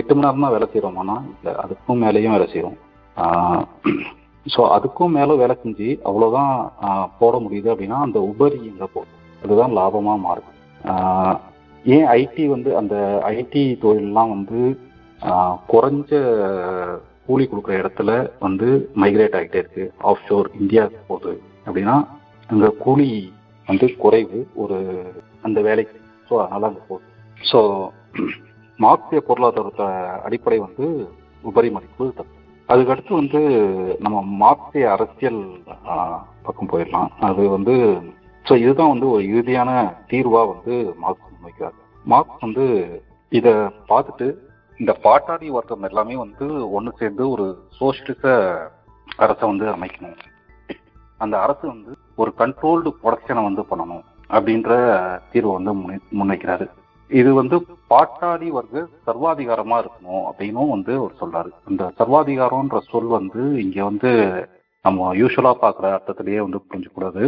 எட்டு 0.00 0.12
மணி 0.14 0.26
நேரம் 0.26 0.44
தான் 0.46 0.54
வேலை 0.56 0.68
செய்யறோமானா 0.72 1.16
இல்லை 1.36 1.52
அதுக்கும் 1.64 2.02
மேலேயும் 2.04 2.36
வேலை 2.36 2.48
செய்யறோம் 2.52 2.78
ஸோ 4.46 4.62
அதுக்கும் 4.76 5.14
மேலே 5.18 5.34
வேலை 5.42 5.54
செஞ்சு 5.62 5.88
அவ்வளோதான் 6.08 6.52
போட 7.20 7.36
முடியுது 7.44 7.68
அப்படின்னா 7.72 7.98
அந்த 8.06 8.18
உபரி 8.30 8.58
போகும். 8.80 9.12
அதுதான் 9.42 9.76
லாபமாக 9.78 10.24
மாறுது 10.26 10.50
ஏன் 11.94 12.06
ஐடி 12.20 12.44
வந்து 12.54 12.70
அந்த 12.80 12.94
ஐடி 13.36 13.64
தொழிலெலாம் 13.82 14.32
வந்து 14.36 14.60
குறைஞ்ச 15.72 16.10
கூலி 17.26 17.44
கொடுக்குற 17.50 17.74
இடத்துல 17.80 18.10
வந்து 18.44 18.66
மைக்ரேட் 19.02 19.36
ஆகிட்டே 19.38 19.60
இருக்கு. 19.62 19.84
ஆஃப் 20.08 20.24
ஷோர் 20.26 20.48
இந்தியாவுக்கு 20.60 21.00
போகுது. 21.10 21.32
அப்படின்னா 21.66 21.96
அங்கே 22.48 22.68
கூலி 22.84 23.08
வந்து 23.68 23.86
குறைவு. 24.02 24.40
ஒரு 24.62 24.78
அந்த 25.46 25.58
வேலைக்கு 25.68 25.96
ஸோ 26.30 26.34
அதனால 26.42 26.68
அங்கே 26.70 26.82
போகுது. 26.88 27.06
ஸோ 27.40 27.60
மார்க்சிய 28.78 29.20
பொருளாதாரத்தோட 29.28 29.92
அடிப்படை 30.26 30.58
வந்து 30.66 30.86
உபரி 31.44 31.68
மதிப்பு 31.76 32.04
தப்பு. 32.18 32.34
அதுக்கடுத்து 32.68 33.12
வந்து 33.20 33.40
நம்ம 34.04 34.16
மார்க்சிய 34.42 34.86
அரசியல் 34.94 35.40
பக்கம் 36.46 36.70
போயிடலாம். 36.72 37.10
அது 37.28 37.42
வந்து 37.56 37.74
ஸோ 38.44 38.54
இதுதான் 38.64 38.92
வந்து 38.94 39.06
ஒரு 39.14 39.22
இறுதியான 39.32 39.70
தீர்வாக 40.10 40.50
வந்து 40.52 40.74
மார்க்ஸ் 41.02 41.25
முன்வைக்கிறார் 41.46 41.76
மார்க் 42.04 42.40
வந்து 42.40 42.64
இத 43.32 43.48
பார்த்துட்டு 43.88 44.26
இந்த 44.80 44.92
பாட்டாளி 45.04 45.48
வர்க்கம் 45.50 45.86
எல்லாமே 45.88 46.16
வந்து 46.16 46.46
ஒன்று 46.70 46.90
சேர்ந்து 46.98 47.24
ஒரு 47.30 47.44
சோசியலிச 47.78 48.24
அரசை 49.18 49.44
வந்து 49.48 49.66
அமைக்கணும். 49.72 50.16
அந்த 51.20 51.34
அரசு 51.40 51.64
வந்து 51.66 51.92
ஒரு 52.16 52.30
கண்ட்ரோல்டு 52.38 52.90
ப்ரொடக்ஷனை 53.00 53.42
வந்து 53.44 53.62
பண்ணணும் 53.70 54.04
அப்படின்ற 54.30 54.70
தீர்வை 55.32 55.52
வந்து 55.58 55.72
முன்வைக்கிறாரு. 56.18 56.66
இது 57.10 57.30
வந்து 57.34 57.56
பாட்டாளி 57.90 58.48
வர்க்க 58.50 58.78
சர்வாதிகாரமா 59.06 59.76
இருக்கணும் 59.82 60.24
அப்படின்னும் 60.28 60.72
வந்து 60.74 60.92
அவர் 60.96 61.20
சொல்றாரு. 61.20 61.50
இந்த 61.70 61.84
சர்வாதிகாரம்ன்ற 61.98 62.80
சொல் 62.90 63.10
வந்து 63.12 63.42
இங்க 63.64 63.78
வந்து 63.84 64.10
நம்ம 64.84 65.14
யூஸ்வலா 65.14 65.52
பார்க்குற 65.62 65.86
அர்த்தத்திலேயே 65.94 66.40
வந்து 66.42 66.60
புரிஞ்சுக்கூடாது. 66.66 67.22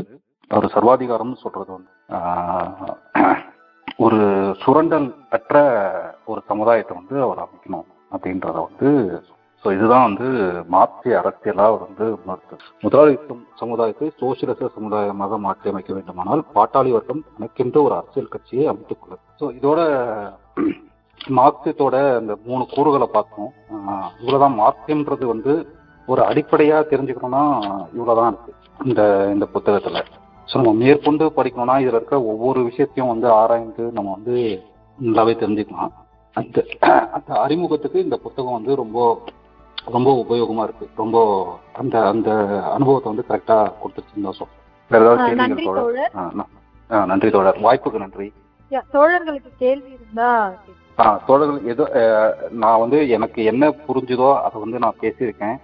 அவர் 0.51 0.75
சர்வாதிகாரம்னு 0.75 1.43
சொல்றது 1.43 1.71
வந்து 1.73 1.91
ஆஹ், 2.17 2.93
ஒரு 3.99 4.19
சுரண்டல் 4.61 5.07
அற்ற 5.29 5.55
ஒரு 6.25 6.41
சமுதாயத்தை 6.47 6.93
வந்து 6.97 7.17
அவர் 7.23 7.41
அமைக்கணும் 7.45 7.89
அப்படின்றத 8.13 8.57
வந்து 8.67 8.89
ஸோ 9.65 9.69
இதுதான் 9.73 10.05
வந்து 10.09 10.27
மார்க்சிய 10.69 11.15
அரசியலாக 11.21 11.71
அவர் 11.71 11.87
வந்து 11.87 12.07
உணர்த்து 12.19 12.57
முதலாளி 12.83 13.15
சமுதாயத்தை 13.55 14.09
சோசியலிச 14.21 14.69
சமுதாயமாக 14.75 15.39
மாற்றி 15.39 15.71
அமைக்க 15.71 15.91
வேண்டுமானால் 15.95 16.43
பாட்டாளி 16.55 16.91
வர்க்கம் 16.93 17.25
தனக்கென்று 17.29 17.81
ஒரு 17.83 17.95
அரசியல் 17.95 18.31
கட்சியை 18.31 18.67
அமைத்துக் 18.67 19.01
கொள்ளும். 19.01 19.23
ஸோ 19.41 19.47
இதோட 19.59 19.81
மார்க்சியத்தோட 21.39 21.97
அந்த 22.17 22.33
மூணு 22.45 22.63
கூறுகளை 22.75 23.09
பார்த்தோம் 23.09 23.51
இவ்வளோதான் 23.71 24.15
இவ்வளவுதான். 24.21 24.57
மார்க்சியம்ன்றது 24.61 25.25
வந்து 25.27 25.53
ஒரு 26.09 26.23
அடிப்படையா 26.23 26.79
தெரிஞ்சுக்கணும்னா 26.93 27.43
இவ்வளவுதான் 27.93 28.31
இருக்கு. 28.33 28.53
இந்த 28.85 29.03
இந்த 29.35 29.47
புத்தகத்துல. 29.55 30.01
ஸோ 30.49 30.55
நம்ம 30.61 30.73
மேற்கொண்டு 30.83 31.25
படிக்கணும்னா 31.37 31.75
இதுல 31.83 31.99
இருக்க 31.99 32.17
ஒவ்வொரு 32.33 32.61
விஷயத்தையும் 32.69 33.11
வந்து 33.13 33.29
ஆராய்ந்து 33.41 33.85
நம்ம 33.97 34.13
வந்து 34.17 34.37
நல்லாவே 34.99 35.35
தெரிஞ்சுக்கலாம். 35.43 35.93
அந்த 36.37 36.57
அந்த 37.17 37.31
அறிமுகத்துக்கு 37.45 37.99
இந்த 38.07 38.17
புத்தகம் 38.25 38.57
வந்து 38.59 38.73
ரொம்ப 38.83 38.99
ரொம்ப 39.97 40.11
உபயோகமா 40.23 40.63
இருக்கு. 40.67 40.87
ரொம்ப 41.03 41.19
அந்த 41.81 41.95
அந்த 42.13 42.31
அனுபவத்தை 42.77 43.09
வந்து 43.13 43.29
கரெக்டா 43.29 43.59
கொடுத்துருச்சுன்னு 43.83 44.27
தான் 44.29 44.39
சொல்றேன். 44.41 44.57
நன்றி 47.13 47.29
தோழர்? 47.37 47.63
வாய்ப்புக்கு 47.67 48.05
நன்றி. 48.05 48.29
தோழர்களுக்கு 48.97 49.51
கேள்வி 49.65 49.91
இருந்தா 49.97 50.31
தோழர்கள் 51.27 51.69
ஏதோ 51.73 51.85
நான் 52.63 52.81
வந்து 52.83 52.99
எனக்கு 53.17 53.41
என்ன 53.53 53.65
புரிஞ்சுதோ 53.87 54.31
அதை 54.47 54.57
வந்து 54.65 54.79
நான் 54.85 55.01
பேசியிருக்கேன். 55.03 55.57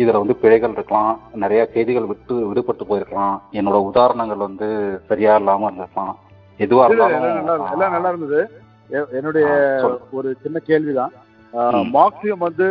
இதுல 0.00 0.20
வந்து 0.22 0.34
பிழைகள் 0.42 0.74
இருக்கலாம் 0.76 1.12
நிறைய 1.42 1.60
செய்திகள் 1.74 2.08
விட்டு 2.10 2.34
விடுபட்டு 2.48 2.84
போயிருக்கலாம். 2.88 3.36
என்னோட 3.58 3.78
உதாரணங்கள் 3.90 4.46
வந்து 4.46 4.66
சரியா 5.10 5.34
இல்லாம 5.40 5.68
இருந்திருக்கலாம். 5.68 6.14
எதுவா 6.60 6.84
இருந்தாலும் 6.86 7.24
எல்லாம் 7.74 7.94
நல்லா 7.96 8.10
இருந்தது 8.12 8.40
என்னுடைய. 9.18 9.46
ஒரு 10.18 10.28
சின்ன 10.42 10.58
கேள்விதான். 10.70 11.14
மார்க்சியம் 11.96 12.44
வந்து 12.48 12.66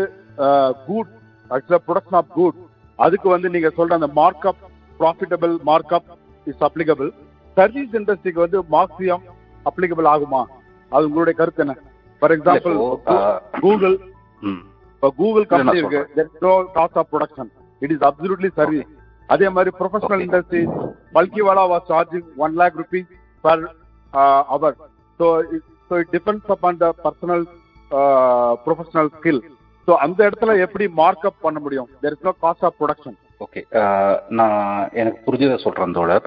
குட் 0.87 1.11
ஆக்சுவலா 1.49 1.81
ப்ரொடக்ஷன் 1.87 2.19
ஆஃப் 2.21 2.31
குட் 2.37 2.59
அதுக்கு 2.99 3.27
வந்து 3.33 3.47
நீங்க 3.55 3.69
சொல்ற 3.77 3.99
அந்த 3.99 4.09
mark 4.21 4.47
up 4.51 4.61
profitable 4.99 5.53
mark 5.69 5.95
up 5.97 6.09
is 6.47 6.63
applicable 6.67 7.09
service 7.57 7.97
இண்டஸ்ட்ரிக்கு 7.99 8.45
வந்து 8.45 8.59
மார்க்சியம் 8.75 9.25
அப்ளிகபிள் 9.65 10.07
ஆகுமா? 10.13 10.41
அது 10.91 11.07
உங்களுடைய 11.09 11.35
கருத்து 11.39 11.63
என்ன? 11.65 11.75
ஃபார் 12.21 12.33
எக்ஸாம்பிள் 12.35 12.75
கூகுள் 13.63 13.95
இப்போ 14.95 15.09
கூகுள் 15.19 15.45
கம்பெனி 15.51 15.79
இருக்கு. 15.81 16.01
no 16.45 16.51
cost 16.75 16.99
of 17.01 17.09
production 17.13 17.49
it 17.81 17.93
is 17.95 18.05
absolutely 18.09 18.51
service 18.59 18.89
அதே 19.29 19.47
மாதிரி 19.55 19.71
professional. 19.79 20.23
Industry 20.25 20.61
Palkhivala 21.15 21.65
was 21.73 21.89
charging 21.91 22.27
one 22.45 22.55
lakh 22.61 22.79
rupees 22.81 23.09
per 23.43 23.63
hour 24.55 24.75
so 25.19 25.27
so 25.91 25.99
it 26.03 26.13
depends 26.15 26.53
upon 26.55 26.79
the 26.83 26.87
personal 27.05 27.45
professional 28.65 29.11
skill 29.17 29.41
so 29.87 29.93
அந்த 30.05 30.19
இடத்துல 30.27 30.51
எப்படி 30.65 30.85
mark 30.99 31.25
up 31.29 31.43
பண்ண 31.45 31.57
முடியும்? 31.65 31.89
There 32.03 32.13
is 32.15 32.25
no 32.27 32.33
cost 32.43 32.65
of 32.67 32.77
production 32.79 33.17
okay 33.45 33.61
நான் 34.39 34.55
எனக்கு 35.01 35.19
புரிஞ்சதை 35.25 35.57
சொல்றேன் 35.63 35.95
தோழர். 35.97 36.25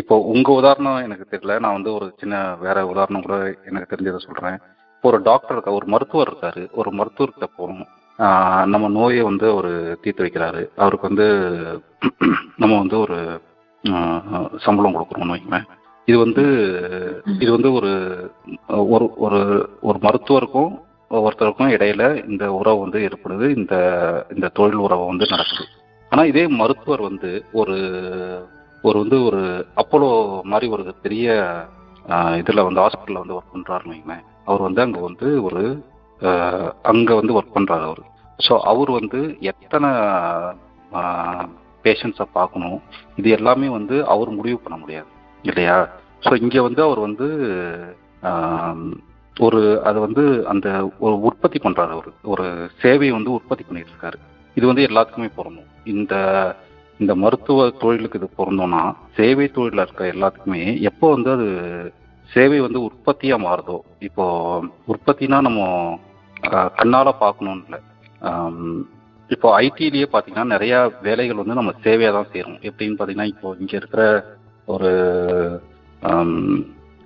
இப்போ 0.00 0.14
உங்க 0.32 0.48
உதாரணம் 0.60 0.98
எனக்கு 1.06 1.24
தெரியல. 1.32 1.56
நான் 1.64 1.76
வந்து 1.78 1.90
ஒரு 1.98 2.06
சின்ன 2.22 2.34
வேற 2.64 2.86
உதாரணம் 2.92 3.24
கூட 3.26 3.36
எனக்கு 3.70 3.90
தெரிஞ்சதை 3.92 4.20
சொல்றேன். 4.26 4.56
ஒரு 5.06 5.18
டாக்டர் 5.22 5.54
இருக்கா 5.54 5.72
ஒரு 5.72 5.86
மருத்துவர் 5.86 6.30
இருக்காரு. 6.30 6.62
ஒரு 6.72 6.90
மருத்துவர்கிட்ட 6.98 7.46
போகணும் 7.56 7.92
நம்ம 8.72 8.88
நோயை 8.94 9.22
வந்து 9.22 9.46
அவர் 9.52 9.70
தீர்த்து 10.02 10.24
வைக்கிறாரு. 10.24 10.62
அவருக்கு 10.76 11.08
வந்து 11.10 11.26
நம்ம 12.60 12.72
வந்து 12.78 12.96
ஒரு 13.04 13.16
சம்பளம் 14.60 14.94
கொடுக்குறோம்னு 14.94 15.34
வைங்களேன் 15.34 15.66
இது 16.08 16.16
வந்து 16.18 16.44
இது 17.40 17.50
வந்து 17.52 17.70
ஒரு 17.78 17.92
ஒரு 18.92 19.06
ஒரு 19.26 19.40
ஒரு 19.82 19.98
மருத்துவருக்கும் 20.02 20.72
ஒருத்தருக்கும் 21.18 21.72
இடையில 21.74 22.02
இந்த 22.26 22.44
உறவு 22.58 22.78
வந்து 22.84 22.98
ஏற்படுது. 23.06 23.46
இந்த 23.58 23.74
இந்த 24.34 24.50
தொழில் 24.58 24.84
உறவு 24.86 25.04
வந்து 25.06 25.26
நடக்குது. 25.32 25.66
ஆனா 26.12 26.22
இதே 26.24 26.44
மருத்துவர் 26.60 27.02
வந்து 27.08 27.30
ஒரு 27.54 27.76
ஒரு 28.84 28.96
வந்து 29.02 29.18
ஒரு 29.28 29.42
அப்போலோ 29.80 30.10
மாதிரி 30.44 30.66
ஒரு 30.74 30.94
பெரிய 31.04 31.28
இதுல 32.40 32.64
வந்து 32.66 32.82
ஹாஸ்பிட்டல்ல 32.84 33.22
வந்து 33.22 33.36
ஒர்க் 33.36 33.54
பண்றாருன்னு 33.54 33.94
வைங்களேன் 33.94 34.24
அவர் 34.48 34.66
வந்து 34.66 34.80
அங்க 34.86 34.98
வந்து 35.08 35.28
ஒரு 35.48 35.62
அங்கே 36.20 36.32
அங்க 36.90 37.10
வந்து 37.20 37.34
ஒர்க் 37.38 37.56
பண்றாரு 37.56 37.84
அவர். 37.88 38.02
ஸோ 38.38 38.52
அவர் 38.70 38.90
வந்து 38.98 39.20
எத்தனை 39.50 39.90
பேஷண்ட்ஸை 41.84 42.26
பார்க்கணும் 42.38 42.78
இது 43.20 43.28
எல்லாமே 43.38 43.68
வந்து 43.78 43.96
அவர் 44.14 44.30
முடிவு 44.38 44.58
பண்ண 44.62 44.76
முடியாது 44.82 45.10
இல்லையா? 45.44 45.76
ஸோ 46.24 46.32
இங்க 46.44 46.56
வந்து 46.68 46.80
அவர் 46.86 47.00
வந்து 47.08 47.26
ஒரு 49.36 49.60
அது 49.88 49.98
வந்து 50.06 50.22
அந்த 50.52 50.68
ஒரு 51.06 51.16
உற்பத்தி 51.28 51.58
பண்றாரு 51.64 51.92
அவர். 51.96 52.10
ஒரு 52.32 52.46
சேவையை 52.82 53.12
வந்து 53.16 53.34
உற்பத்தி 53.38 53.64
பண்ணிட்டு 53.64 53.92
இருக்காரு 53.92 54.18
இது 54.56 54.64
வந்து 54.70 54.86
எல்லாத்துக்குமே 54.88 55.30
பொருந்தும். 55.38 55.70
இந்த 55.94 56.14
இந்த 57.00 57.12
மருத்துவ 57.22 57.66
தொழிலுக்கு 57.82 58.18
இது 58.20 58.28
பொருந்தோம்னா 58.38 58.82
சேவை 59.16 59.46
தொழிலில் 59.56 59.84
இருக்க 59.84 60.04
எல்லாத்துக்குமே 60.14 60.62
எப்போ 60.90 61.06
வந்து 61.14 61.30
அது 61.36 61.48
சேவை 62.34 62.58
வந்து 62.66 62.80
உற்பத்தியா 62.88 63.36
மாறுதோ? 63.46 63.76
இப்போ 64.08 64.24
உற்பத்தினா 64.92 65.38
நம்ம 65.48 65.62
கண்ணால 66.78 67.08
பார்க்கணும்னு 67.22 67.64
இல்லை. 67.66 67.80
இப்போ 69.30 69.48
ஐடிலேயே 69.62 70.06
பார்த்தீங்கன்னா 70.10 70.52
நிறைய 70.54 70.74
வேலைகள் 71.06 71.40
வந்து 71.42 71.58
நம்ம 71.58 71.72
சேவையாக 71.84 72.14
தான் 72.16 72.30
செய்கிறோம் 72.32 72.60
எப்படின்னு 72.68 72.98
பார்த்தீங்கன்னா 72.98 73.30
இப்போ 73.32 73.48
இங்கே 73.62 73.76
இருக்கிற 73.80 74.02
ஒரு 74.74 74.90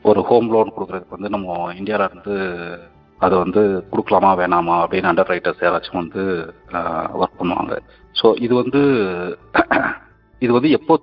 ஒரு 0.04 0.20
ஹோம் 0.28 0.50
லோன் 0.54 0.74
கொடுக்கறதுக்கு 0.74 1.16
வந்து 1.16 1.34
நம்ம 1.34 1.56
இந்தியாவில் 1.80 2.08
இருந்து 2.08 2.36
அதை 3.20 3.36
வந்து 3.44 3.62
கொடுக்கலாமா 3.90 4.30
வேணாமா 4.40 4.76
அப்படின்னு 4.82 5.10
அண்டர் 5.10 5.30
ரைட்டர்ஸ் 5.32 5.64
யாராச்சும் 5.64 6.00
வந்து 6.02 6.22
ஒர்க் 7.20 7.40
பண்ணுவாங்க. 7.40 7.74
ஸோ 8.14 8.26
இது 8.44 8.54
வந்து 8.62 8.82
இது 10.42 10.52
வந்து 10.58 10.70
எப்போ 10.78 10.94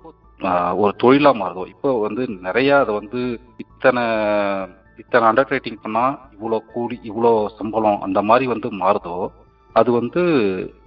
ஒரு 0.80 0.92
தொழிலாக 0.98 1.38
மாறுதோ? 1.38 1.62
இப்போ 1.72 1.90
வந்து 2.02 2.22
நிறைய 2.46 2.70
அதை 2.78 2.92
வந்து 2.98 3.20
இத்தனை 3.64 4.04
இத்தனை 4.98 5.24
அண்டர் 5.28 5.52
ரைட்டிங் 5.52 5.82
பண்ணால் 5.82 6.14
இவ்வளோ 6.34 6.58
கூலி 6.70 6.96
இவ்வளோ 7.08 7.30
சம்பளம் 7.58 8.02
அந்த 8.02 8.20
மாதிரி 8.28 8.46
வந்து 8.52 8.68
மாறுதோ 8.80 9.16
அது 9.76 9.90
வந்து 9.96 10.22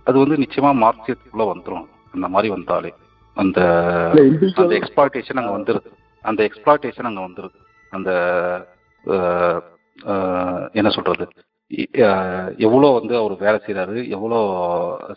அது 0.07 0.17
வந்து 0.19 0.37
நிச்சயமா 0.37 0.71
மார்க்சியத்துக்குள்ள 0.81 1.45
வந்துடும் 1.49 1.85
அந்த 2.13 2.27
மாதிரி 2.29 2.49
வந்தாலே. 2.53 2.91
அந்த 3.37 3.59
அந்த 4.57 4.73
எக்ஸ்பிளாய்டேஷன் 4.79 5.39
அங்க 5.41 5.51
வந்துருது. 5.55 5.89
அந்த 6.25 6.41
எக்ஸ்பிளாய்டேஷன் 6.47 7.09
அங்க 7.09 7.21
வந்துருது. 7.21 7.57
அந்த 7.91 8.09
என்ன 10.75 10.89
அஹ், 12.01 12.47
எவ்வளோ 12.59 12.87
வந்து 12.95 13.13
அவர் 13.17 13.33
வேலை 13.39 13.59
செய்றாரு 13.65 13.99
எவ்வளோ 14.09 14.39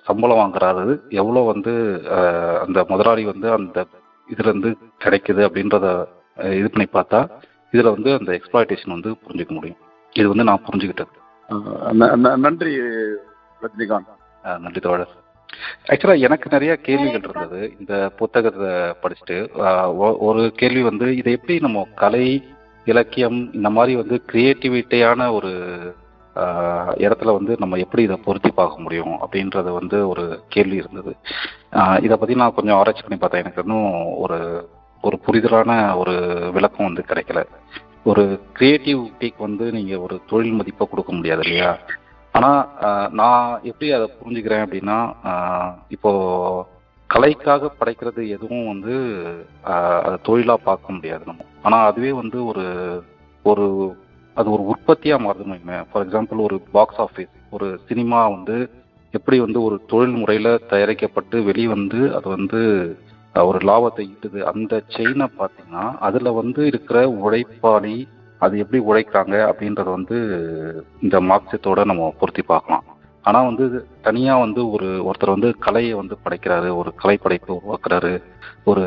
சம்பளம் 0.07 0.41
வாங்குறாரு 0.41 0.85
எவ்வளோ 1.15 1.41
வந்து 1.49 1.73
அந்த 2.63 2.85
முதலாளி 2.91 3.23
வந்து 3.27 3.49
அந்த 3.53 3.79
இதுல 4.33 4.49
இருந்து 4.51 4.71
கிடைக்குது 5.05 5.43
அப்படின்றத 5.49 5.87
இது 6.61 6.69
பண்ணி 6.75 6.87
பார்த்தா 6.93 7.21
இதுல 7.73 7.93
வந்து 7.97 8.11
அந்த 8.19 8.31
எக்ஸ்பிளாய்டேஷன் 8.39 8.95
வந்து 8.97 9.11
புரிஞ்சுக்க 9.25 9.53
முடியும். 9.57 9.81
இது 10.13 10.27
வந்து 10.33 10.47
நான் 10.49 10.65
புரிஞ்சுக்கிட்டது. 10.69 11.13
நன்றி 12.45 12.73
ரஜினிகாந்த். 13.65 14.13
நன்றி 14.65 14.81
தோழர். 14.81 15.15
ஆக்சுவலா 15.91 16.17
எனக்கு 16.27 16.47
நிறைய 16.51 16.73
கேள்விகள் 16.87 17.25
இருந்தது. 17.25 17.61
இந்த 17.81 17.95
புத்தகத்தை 18.21 18.71
படிச்சுட்டு 19.03 19.37
ஒரு 20.29 20.43
கேள்வி 20.61 20.83
வந்து 20.83 21.07
இதை 21.17 21.33
எப்படி 21.39 21.57
நம்ம 21.67 21.87
கலை 22.03 22.27
இலக்கியம் 22.87 23.39
இந்த 23.59 23.69
மாதிரி 23.77 23.93
வந்து 24.01 24.17
கிரியேட்டிவிட்டியான 24.33 25.29
ஒரு 25.33 25.53
இடத்துல 27.05 27.33
வந்து 27.39 27.53
நம்ம 27.63 27.79
எப்படி 27.85 28.03
இதை 28.07 28.17
பொருத்தி 28.27 28.51
பார்க்க 28.51 28.85
முடியும் 28.85 29.15
அப்படின்றது 29.25 29.71
வந்து 29.81 29.99
ஒரு 30.13 30.25
கேள்வி 30.55 30.77
இருந்தது. 30.77 31.13
இதை 32.07 32.17
பற்றி 32.17 32.35
நான் 32.43 32.57
கொஞ்சம் 32.57 32.79
ஆராய்ச்சி 32.79 33.05
பண்ணி 33.05 33.19
பார்த்தேன். 33.21 33.45
எனக்கு 33.45 33.65
இன்னும் 33.65 33.91
ஒரு 34.25 34.39
ஒரு 35.05 35.17
புரிதலான 35.27 35.73
ஒரு 36.01 36.15
விளக்கம் 36.57 36.89
வந்து 36.89 37.03
கிடைக்கல. 37.11 37.41
ஒரு 38.11 38.23
கிரியேட்டிவிட்டிக்கு 38.59 39.41
வந்து 39.49 39.67
நீங்கள் 39.73 40.03
ஒரு 40.07 40.17
தொழில் 40.31 40.59
மதிப்பை 40.59 40.85
கொடுக்க 40.87 41.13
முடியாது 41.13 41.43
இல்லையா? 41.45 41.71
ஆனால் 42.35 42.63
நான் 43.21 43.49
எப்படி 43.71 43.89
அதை 43.97 44.07
புரிஞ்சுக்கிறேன் 44.19 44.65
அப்படின்னா 44.65 44.99
இப்போ 45.89 46.13
கலைக்காக 47.11 47.71
படைக்கிறது 47.81 48.23
எதுவும் 48.37 48.71
வந்து 48.73 48.95
அதை 50.05 50.17
தொழிலாக 50.29 50.67
பார்க்க 50.69 50.97
முடியாது 50.97 51.25
நம்ம. 51.27 51.45
ஆனால் 51.63 51.89
அதுவே 51.91 52.13
வந்து 52.21 52.39
ஒரு 52.51 52.65
ஒரு 53.45 53.67
அது 54.37 54.49
ஒரு 54.55 54.63
உற்பத்தியா 54.73 55.17
மாறுதுன்னு 55.25 55.79
ஃபார் 55.91 56.05
எக்ஸாம்பிள் 56.07 56.41
ஒரு 56.47 56.57
பாக்ஸ் 56.77 57.01
ஆஃபீஸ் 57.07 57.33
ஒரு 57.57 57.69
சினிமா 57.89 58.21
வந்து 58.37 58.57
எப்படி 59.15 59.37
வந்து 59.41 59.59
ஒரு 59.63 59.77
தொழில் 59.91 60.17
முறையில 60.21 60.49
தயாரிக்கப்பட்டு 60.73 61.37
வெளிவந்து 61.49 62.01
அது 62.17 62.29
வந்து 62.37 62.61
ஒரு 63.35 63.59
லாபத்தை 63.69 64.03
ஈட்டுது. 64.11 64.41
அந்த 64.51 64.73
செயினை 64.95 65.27
பார்த்தீங்கன்னா 65.39 65.85
அதுல 66.07 66.33
வந்து 66.41 66.61
இருக்கிற 66.67 66.99
உழைப்பாளி 67.25 67.97
அது 68.41 68.55
எப்படி 68.63 68.81
உழைக்கிறாங்க 68.91 69.35
அப்படின்றத 69.51 69.89
வந்து 69.99 70.19
இந்த 71.05 71.17
மார்க்சியத்தோட 71.31 71.85
நம்ம 71.91 72.11
பொருத்தி 72.21 72.43
பார்க்கலாம். 72.53 72.85
ஆனா 73.25 73.43
வந்து 73.43 73.65
தனியா 74.03 74.37
வந்து 74.37 74.71
ஒரு 74.71 75.11
ஒருத்தர் 75.11 75.31
வந்து 75.31 75.59
கலையை 75.59 75.93
வந்து 75.93 76.17
படைக்கிறாரு 76.25 76.77
ஒரு 76.77 76.95
கலை 76.95 77.17
படைப்பை 77.17 77.57
உருவாக்குறாரு 77.57 78.23
ஒரு 78.65 78.85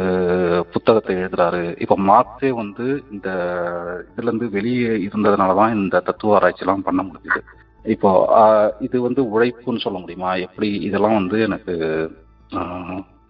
புத்தகத்தை 0.72 1.16
எழுதுறாரு. 1.16 1.82
இப்ப 1.82 1.98
மார்க்ஸே 2.00 2.50
வந்து 2.50 3.04
இந்த 3.12 3.30
இதுல 4.16 4.22
இருந்து 4.22 4.50
வெளியே 4.50 4.88
இருந்ததுனால 4.88 5.56
தான் 5.56 5.76
இந்த 5.76 6.00
தத்துவ 6.00 6.40
ஆராய்ச்சிலாம் 6.40 6.84
பண்ண 6.84 7.04
முடியுது 7.04 7.40
இப்போ 7.84 8.10
இது 8.80 9.02
வந்து 9.02 9.22
உழைப்புன்னு 9.24 9.80
சொல்ல 9.80 10.00
முடியுமா? 10.00 10.34
எப்படி 10.36 10.70
இதெல்லாம் 10.82 11.14
வந்து 11.14 11.40
எனக்கு 11.40 11.74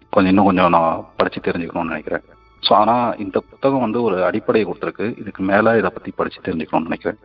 கொஞ்சம் 0.09 0.25
இன்னும் 0.25 0.45
கொஞ்சம் 0.45 0.69
நான் 0.69 1.05
படிச்சு 1.17 1.41
தெரிஞ்சுக்கணும்னு 1.41 1.93
நினைக்கிறேன். 1.93 2.21
ஸோ 2.69 2.73
ஆனா 2.73 3.09
இந்த 3.17 3.39
புத்தகம் 3.49 3.79
வந்து 3.79 4.01
ஒரு 4.01 4.23
அடிப்படையை 4.23 4.71
கொடுத்துருக்கு. 4.71 5.19
இதுக்கு 5.19 5.43
மேல 5.43 5.77
இதை 5.77 5.89
பத்தி 5.93 6.11
படிச்சு 6.15 6.41
தெரிஞ்சுக்கணும்னு 6.41 6.89
நினைக்கிறேன். 6.89 7.19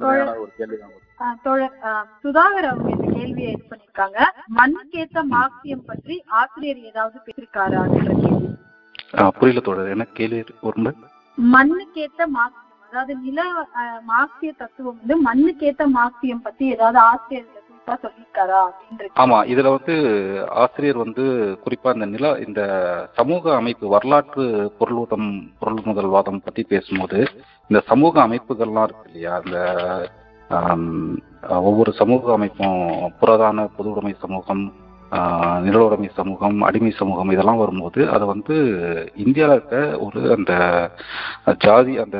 நல்ல- 0.00 0.40
ஒரு 0.40 0.50
கேள்வி 0.56 0.76
தான் 0.76 0.96
தோழர் 1.44 1.74
சுதாகர் 2.22 2.68
அவங்க 2.68 2.88
இந்த 2.94 3.06
கேள்வியை 3.14 3.50
இது 3.52 3.64
பண்ணிருக்காங்க. 3.70 4.18
மண்ணுக்கேத்த 4.58 5.18
மார்க்சியம் 5.32 5.84
பற்றி 5.88 6.14
ஆசிரியர் 6.40 6.80
ஏதாவது 6.90 7.18
பேசிருக்காரா 7.26 7.82
புரியல 9.38 9.60
தோழர். 9.66 9.92
என்ன 9.94 10.06
கேள்வி 10.18 10.38
ஒரு? 10.62 10.92
மண்ணுக்கேத்த 11.38 12.22
மார்க்சியம் 12.34 12.64
அதாவது 12.86 13.14
நில 13.24 13.40
மார்க்சிய 14.10 14.50
தத்துவம் 14.60 14.98
வந்து 15.00 15.14
மண்ணுக்கேத்த 15.26 15.82
மார்க்சியம் 15.96 16.44
பத்தி 16.46 16.64
ஏதாவது 16.74 16.98
ஆசிரியர் 17.06 17.54
ஆமா 19.16 19.36
இதுல 19.50 19.68
வந்து 19.74 19.94
ஆசிரியர் 20.62 20.98
வந்து 21.02 21.24
குறிப்பா 21.62 21.92
இந்த 21.94 22.06
நில 22.10 22.30
இந்த 22.46 22.62
சமூக 23.18 23.54
அமைப்பு 23.56 23.86
வரலாற்று 23.94 24.44
பொருளுதம் 24.80 25.28
பொருள் 25.60 25.80
முதல்வாதம் 25.88 26.42
பத்தி 26.46 26.62
பேசும்போது 26.72 27.18
இந்த 27.70 27.80
சமூக 27.88 28.14
அமைப்புகள்லாம் 28.26 28.86
இருக்கு 28.88 29.08
இல்லையா? 29.08 29.34
இந்த 29.44 29.58
ஒவ்வொரு 31.68 31.90
சமூக 32.00 32.32
அமைப்பும் 32.36 32.78
புரதான 33.20 33.66
பொது 33.76 33.90
உடைமை 33.92 34.12
சமூகம் 34.24 34.62
நிலவுடைமை 35.66 36.08
சமூகம் 36.18 36.58
அடிமை 36.68 36.90
சமூகம் 36.98 37.32
இதெல்லாம் 37.34 37.60
வரும்போது 37.62 38.00
அதை 38.14 38.24
வந்து 38.32 38.54
இந்தியாவில் 39.24 39.54
இருக்க 39.56 39.76
ஒரு 40.06 40.20
அந்த 40.36 40.52
ஜாதி 41.64 41.92
அந்த 42.04 42.18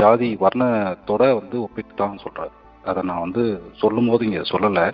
ஜாதி 0.00 0.28
வர்ணத்தோட 0.44 1.22
வந்து 1.40 1.56
ஒப்பிட்டு 1.64 1.94
தான் 1.94 2.22
சொல்கிறாரு 2.24 2.54
அதை 2.90 3.00
நான் 3.08 3.24
வந்து 3.24 3.42
சொல்லும் 3.80 4.08
போது 4.10 4.26
இங்கே 4.28 4.44
சொல்லலை. 4.52 4.86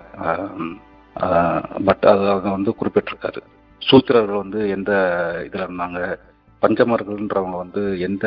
பட் 1.87 2.05
அது 2.13 2.25
அதை 2.35 2.49
வந்து 2.57 2.71
குறிப்பிட்டிருக்காரு. 2.81 3.41
சூத்திரர்கள் 3.83 4.43
வந்து 4.43 4.61
எந்த 4.77 4.93
இதில் 5.47 5.67
இருந்தாங்க? 5.67 6.01
பஞ்சமர்கள்ன்றவங்க 6.63 7.57
வந்து 7.65 7.83
எந்த 8.09 8.27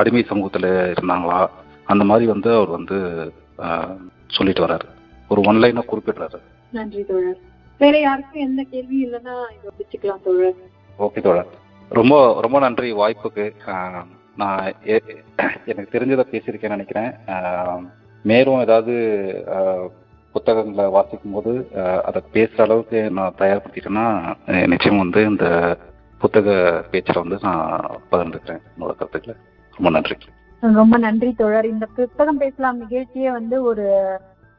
அடிமை 0.00 0.22
சமூகத்தில் 0.30 0.70
இருந்தாங்களா? 0.94 1.40
அந்த 1.86 2.04
மாதிரி 2.04 2.26
வந்து 2.26 2.54
அவர் 2.54 2.68
வந்து 2.68 2.96
சொல்லிட்டு 4.26 4.66
வர்றாரு. 4.66 4.88
ஒரு 5.28 5.40
ஒன்லைனா 5.40 5.82
குறிப்பிடுறாரு. 5.88 6.40
நன்றி 6.72 7.04
தோழர். 7.04 7.38
வேற 7.78 8.00
யாருக்கும் 8.00 8.40
எந்த 8.40 8.64
கேள்வி 8.70 9.04
இல்லைன்னா 9.04 9.44
இதை 9.56 9.70
வச்சுக்கலாம் 9.78 10.22
தோழர். 10.22 10.54
ஓகே 10.98 11.22
தோழர். 11.22 11.46
ரொம்ப 11.88 12.40
ரொம்ப 12.40 12.58
நன்றி 12.58 12.92
வாய்ப்புக்கு. 12.92 13.54
நான் 14.36 14.72
எனக்கு 15.66 15.98
தெரிஞ்சதை 15.98 16.24
பேசியிருக்கேன்னு 16.30 16.68
நினைக்கிறேன். 16.68 17.12
மேலும் 18.22 18.60
ஏதாவது 18.60 18.94
புத்தகங்களை 20.32 20.90
வாசிக்கும் 20.90 21.32
போது 21.32 21.68
அதை 22.04 22.22
பேசுற 22.32 22.60
அளவுக்கு 22.60 23.10
நான் 23.10 23.34
தயார்படுத்திட்டேன்னா 23.38 24.34
நிச்சயம் 24.66 24.98
வந்து 24.98 25.24
இந்த 25.24 25.76
புத்தக 26.18 26.82
பேச்சில் 26.90 27.22
வந்து 27.22 27.38
நான் 27.42 28.00
பகிர்ந்துக்கிறேன். 28.10 28.62
என்னோட 28.78 28.94
கருத்துக்களை. 28.94 29.40
ரொம்ப 29.74 29.90
நன்றி. 29.90 30.16
ரொம்ப 30.62 30.96
நன்றி 30.98 31.30
தோழர். 31.32 31.66
இந்த 31.74 31.86
புத்தகம் 31.96 32.40
பேசலாம் 32.42 32.80
நிகழ்ச்சியே 32.82 33.30
வந்து 33.30 33.56
ஒரு 33.62 33.86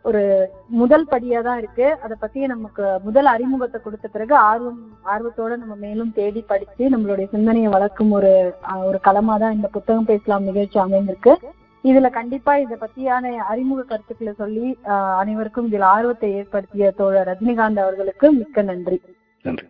ஒரு 0.06 0.22
முதல் 0.80 1.06
படியா 1.12 1.40
தான் 1.44 1.58
இருக்கு. 1.58 1.88
அதை 2.04 2.16
பத்தி 2.20 2.48
நமக்கு 2.48 2.84
முதல் 3.04 3.26
அறிமுகத்தை 3.26 3.80
கொடுத்த 3.82 4.08
பிறகு 4.08 4.36
ஆர்வம் 4.36 4.82
ஆர்வத்தோட 5.14 5.54
நம்ம 5.62 5.76
மேலும் 5.76 6.14
தேடி 6.20 6.42
படிச்சு 6.52 6.84
நம்மளுடைய 6.94 7.28
சிந்தனையை 7.34 7.70
வளர்க்கும் 7.76 8.12
ஒரு 8.12 8.32
ஒரு 8.90 9.00
களமா 9.08 9.36
தான் 9.44 9.58
இந்த 9.58 9.70
புத்தகம் 9.78 10.10
பேசலாம் 10.12 10.48
நிகழ்ச்சி 10.50 10.80
அமைந்திருக்கு. 10.80 11.34
இதுல 11.84 12.10
கண்டிப்பா 12.20 12.56
இதை 12.58 12.78
பத்தியான 12.84 13.34
அறிமுக 13.52 13.84
கருத்துக்களை 13.84 14.34
சொல்லி 14.44 14.78
அனைவருக்கும் 15.22 15.68
இதில் 15.72 15.88
ஆர்வத்தை 15.96 16.30
ஏற்படுத்திய 16.34 16.92
தோழர் 16.92 17.30
ரஜினிகாந்த் 17.32 17.84
அவர்களுக்கு 17.86 18.32
மிக்க 18.32 18.62
நன்றி. 18.62 19.00
நன்றி. 19.46 19.68